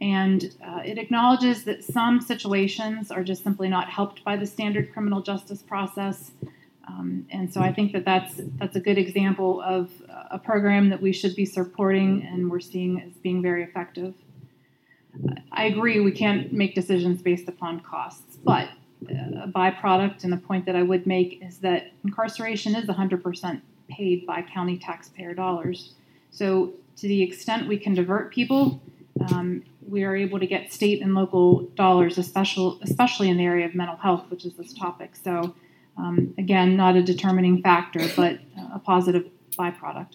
[0.00, 4.92] And uh, it acknowledges that some situations are just simply not helped by the standard
[4.92, 6.32] criminal justice process.
[6.86, 9.90] Um, and so I think that that's that's a good example of
[10.30, 14.14] a program that we should be supporting and we're seeing as being very effective.
[15.52, 18.68] I agree we can't make decisions based upon costs, but
[19.08, 24.26] a byproduct and the point that I would make is that incarceration is 100% paid
[24.26, 25.94] by county taxpayer dollars.
[26.30, 28.82] So to the extent we can divert people,
[29.30, 33.66] um, we are able to get state and local dollars, especially especially in the area
[33.66, 35.16] of mental health, which is this topic.
[35.16, 35.54] So
[35.96, 38.38] um, again, not a determining factor, but
[38.74, 39.26] a positive
[39.56, 40.14] byproduct.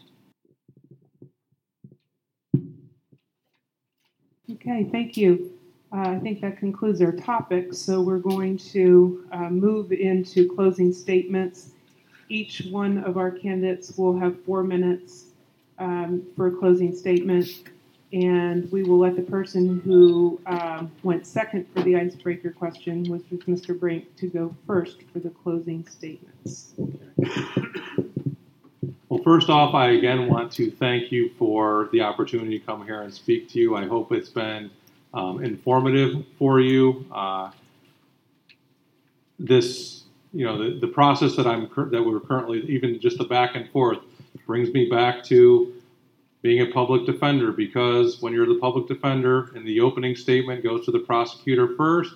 [4.52, 5.52] Okay, thank you.
[5.94, 7.74] Uh, I think that concludes our topic.
[7.74, 11.70] So we're going to uh, move into closing statements.
[12.30, 15.26] Each one of our candidates will have four minutes
[15.78, 17.48] um, for a closing statement,
[18.12, 23.24] and we will let the person who um, went second for the icebreaker question, which
[23.30, 23.80] was Mr.
[23.80, 26.72] Brink, to go first for the closing statements.
[29.10, 33.04] Well, first off, I again want to thank you for the opportunity to come here
[33.04, 33.76] and speak to you.
[33.76, 34.72] I hope it's been
[35.14, 37.06] um, informative for you.
[37.12, 37.52] Uh,
[39.40, 40.04] this,
[40.34, 43.70] you know, the, the process that I'm that we're currently, even just the back and
[43.70, 44.00] forth,
[44.46, 45.74] brings me back to
[46.42, 50.86] being a public defender because when you're the public defender and the opening statement goes
[50.86, 52.16] to the prosecutor first,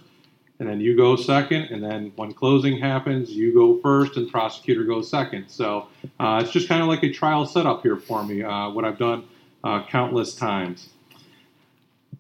[0.60, 4.84] and then you go second, and then when closing happens, you go first, and prosecutor
[4.84, 5.48] goes second.
[5.48, 5.88] So
[6.20, 8.98] uh, it's just kind of like a trial setup here for me, uh, what I've
[8.98, 9.24] done
[9.64, 10.90] uh, countless times.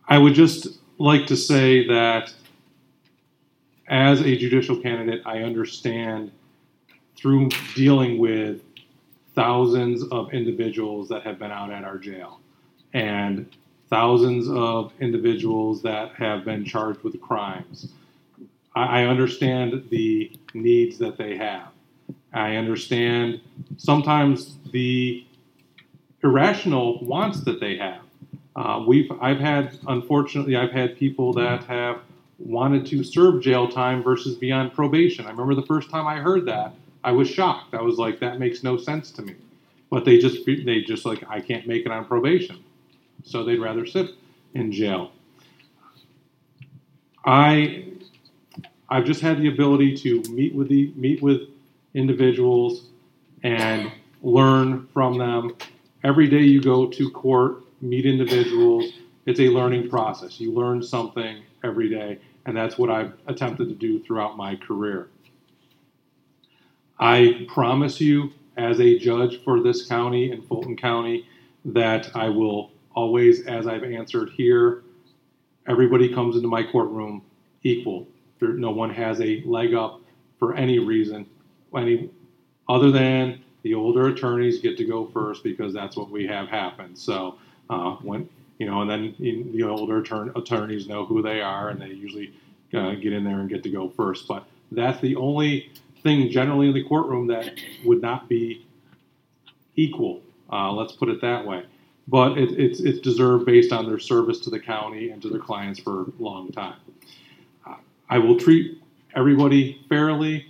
[0.08, 2.34] I would just like to say that
[3.88, 6.32] as a judicial candidate, I understand
[7.16, 8.62] through dealing with
[9.36, 12.40] thousands of individuals that have been out at our jail
[12.94, 13.50] and
[13.90, 17.90] thousands of individuals that have been charged with crimes.
[18.76, 21.70] I, understand the needs that they have.
[22.34, 23.42] I understand
[23.78, 25.26] sometimes the
[26.24, 28.02] irrational wants that they have.
[28.58, 32.02] Uh, we've I've had unfortunately I've had people that have
[32.40, 35.28] wanted to serve jail time versus be on probation.
[35.28, 36.74] I remember the first time I heard that,
[37.04, 37.76] I was shocked.
[37.76, 39.36] I was like, that makes no sense to me.
[39.92, 42.64] But they just they just like I can't make it on probation,
[43.24, 44.10] so they'd rather sit
[44.56, 45.12] in jail.
[47.24, 47.86] I
[48.90, 51.42] I've just had the ability to meet with the meet with
[51.94, 52.88] individuals
[53.44, 53.92] and
[54.24, 55.56] learn from them.
[56.04, 58.86] Every day you go to court, meet individuals.
[59.26, 60.40] It's a learning process.
[60.40, 65.10] You learn something every day, and that's what I've attempted to do throughout my career.
[67.00, 71.28] I promise you, as a judge for this county and Fulton County,
[71.66, 74.84] that I will always, as I've answered here,
[75.68, 77.22] everybody comes into my courtroom
[77.64, 78.08] equal.
[78.40, 80.02] There, no one has a leg up
[80.40, 81.28] for any reason,
[81.76, 82.10] any
[82.70, 86.96] other than the older attorneys get to go first because that's what we have happen.
[86.96, 87.38] So
[87.70, 91.82] uh, when you know, and then the older attorney, attorneys know who they are, and
[91.82, 92.34] they usually
[92.74, 94.28] uh, get in there and get to go first.
[94.28, 95.72] But that's the only
[96.02, 97.54] thing generally in the courtroom that
[97.86, 98.66] would not be
[99.76, 100.22] equal.
[100.52, 101.66] Uh, let's put it that way.
[102.08, 105.40] But it, it's it's deserved based on their service to the county and to their
[105.40, 106.76] clients for a long time.
[108.10, 108.82] I will treat
[109.16, 110.48] everybody fairly.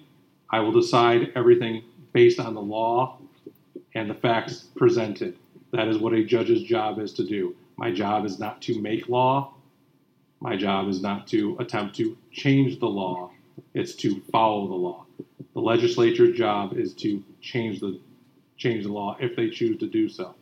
[0.50, 1.84] I will decide everything
[2.14, 3.18] based on the law
[3.96, 5.36] and the facts presented.
[5.72, 7.56] That is what a judge's job is to do.
[7.78, 9.54] My job is not to make law.
[10.40, 13.32] My job is not to attempt to change the law.
[13.74, 15.06] It's to follow the law.
[15.54, 18.00] The legislature's job is to change the
[18.58, 20.34] change the law if they choose to do so.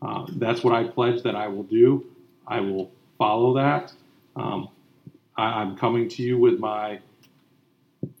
[0.00, 2.06] Uh, that's what I pledge that I will do.
[2.46, 3.92] I will follow that.
[4.36, 4.68] Um,
[5.36, 7.00] I, am coming to you with my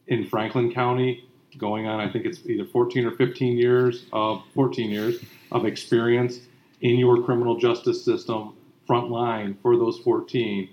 [0.08, 1.28] in Franklin County
[1.58, 2.00] going on.
[2.00, 5.22] I think it's either 14 or 15 years of 14 years
[5.52, 6.40] of experience
[6.84, 8.54] in your criminal justice system
[8.86, 10.68] front line for those 14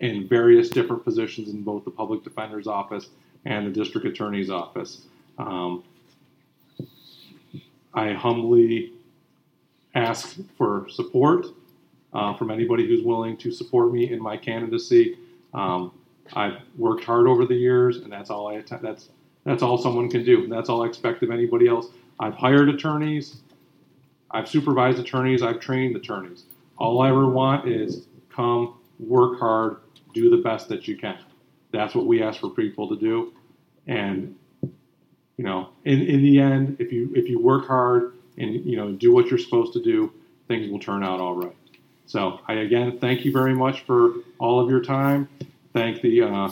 [0.00, 3.08] in various different positions in both the public defender's office
[3.46, 5.06] and the district attorney's office.
[5.38, 5.82] Um,
[7.94, 8.92] I humbly
[9.94, 11.46] ask for support
[12.12, 15.16] uh, from anybody who's willing to support me in my candidacy.
[15.54, 15.92] Um,
[16.34, 19.08] I've worked hard over the years, and that's all I that's
[19.44, 20.48] that's all someone can do.
[20.48, 21.86] That's all I expect of anybody else.
[22.20, 23.36] I've hired attorneys,
[24.36, 26.44] I've supervised attorneys, I've trained attorneys.
[26.76, 29.78] All I ever want is come, work hard,
[30.12, 31.18] do the best that you can.
[31.72, 33.32] That's what we ask for people to do.
[33.86, 34.36] And
[35.38, 38.92] you know, in, in the end, if you if you work hard and you know
[38.92, 40.12] do what you're supposed to do,
[40.48, 41.56] things will turn out all right.
[42.04, 45.30] So I again thank you very much for all of your time.
[45.72, 46.50] Thank the uh,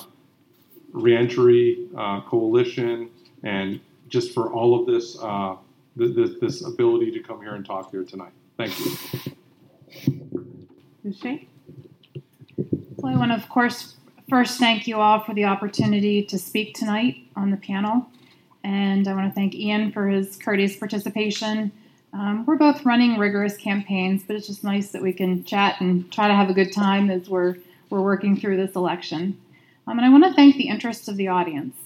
[0.93, 3.11] Reentry uh, Coalition
[3.43, 5.57] and just for all of this, uh,
[5.99, 8.33] th- th- this ability to come here and talk here tonight.
[8.57, 8.93] Thank you.
[11.03, 11.19] Ms.
[11.19, 11.49] Shank?
[12.97, 13.97] Well, I want to, of course,
[14.29, 18.07] first thank you all for the opportunity to speak tonight on the panel.
[18.63, 21.71] And I want to thank Ian for his courteous participation.
[22.15, 26.11] Um, we're both running rigorous campaigns, but it's just nice that we can chat and
[26.13, 27.57] try to have a good time as we're
[27.91, 29.39] we're working through this election.
[29.87, 31.77] Um, and I want to thank the interest of the audience.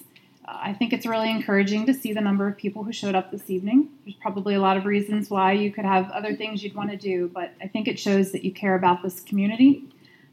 [0.51, 3.51] I think it's really encouraging to see the number of people who showed up this
[3.51, 3.91] evening.
[4.05, 6.97] There's probably a lot of reasons why you could have other things you'd want to
[6.97, 9.85] do, but I think it shows that you care about this community.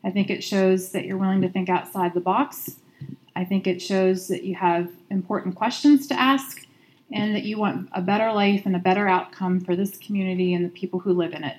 [0.04, 2.78] I think it shows that you're willing to think outside the box.
[3.36, 6.66] I think it shows that you have important questions to ask
[7.12, 10.64] and that you want a better life and a better outcome for this community and
[10.64, 11.58] the people who live in it.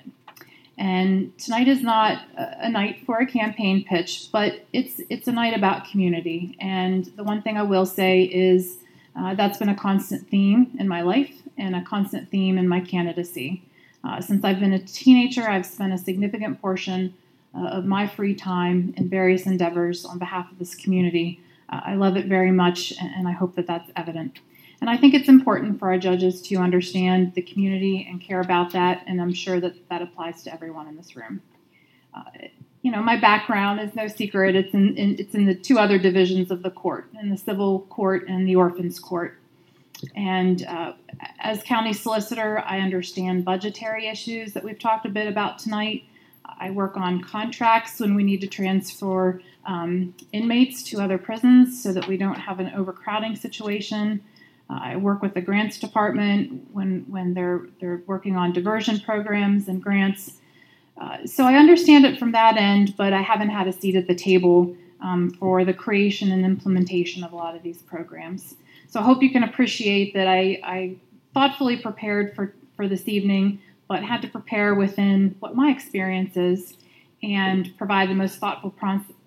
[0.77, 5.55] And tonight is not a night for a campaign pitch, but it's it's a night
[5.55, 6.55] about community.
[6.59, 8.77] And the one thing I will say is
[9.15, 12.79] uh, that's been a constant theme in my life and a constant theme in my
[12.79, 13.63] candidacy.
[14.03, 17.15] Uh, since I've been a teenager, I've spent a significant portion
[17.55, 21.41] uh, of my free time in various endeavors on behalf of this community.
[21.69, 24.39] Uh, I love it very much, and, and I hope that that's evident.
[24.79, 28.73] And I think it's important for our judges to understand the community and care about
[28.73, 31.41] that, and I'm sure that that applies to everyone in this room.
[32.13, 32.23] Uh,
[32.83, 34.55] you know, my background is no secret.
[34.55, 37.81] It's in, in, it's in the two other divisions of the court, in the civil
[37.89, 39.39] court and the orphans court.
[40.15, 40.93] And uh,
[41.39, 46.03] as county solicitor, I understand budgetary issues that we've talked a bit about tonight.
[46.59, 51.91] I work on contracts when we need to transfer um, inmates to other prisons so
[51.93, 54.23] that we don't have an overcrowding situation.
[54.69, 59.81] I work with the grants department when, when they're, they're working on diversion programs and
[59.81, 60.33] grants.
[60.99, 64.07] Uh, so I understand it from that end, but I haven't had a seat at
[64.07, 68.55] the table um, for the creation and implementation of a lot of these programs.
[68.87, 70.95] So I hope you can appreciate that I, I
[71.33, 76.73] thoughtfully prepared for, for this evening, but had to prepare within what my experience is
[77.23, 78.73] and provide the most thoughtful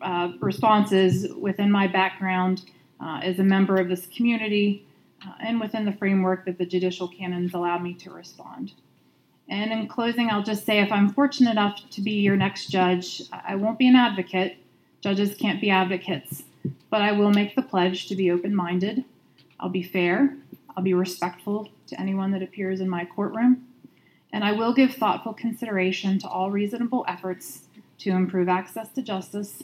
[0.03, 2.63] uh, responses within my background
[3.01, 4.87] uh, as a member of this community
[5.27, 8.73] uh, and within the framework that the judicial canons allow me to respond.
[9.49, 13.23] And in closing, I'll just say if I'm fortunate enough to be your next judge,
[13.33, 14.59] I won't be an advocate.
[15.01, 16.45] Judges can't be advocates.
[16.89, 19.05] But I will make the pledge to be open minded.
[19.59, 20.37] I'll be fair.
[20.77, 23.67] I'll be respectful to anyone that appears in my courtroom.
[24.33, 27.63] And I will give thoughtful consideration to all reasonable efforts
[27.99, 29.63] to improve access to justice,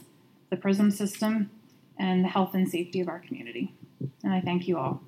[0.50, 1.50] the PRISM system,
[1.98, 3.72] and the health and safety of our community.
[4.22, 5.02] And I thank you all.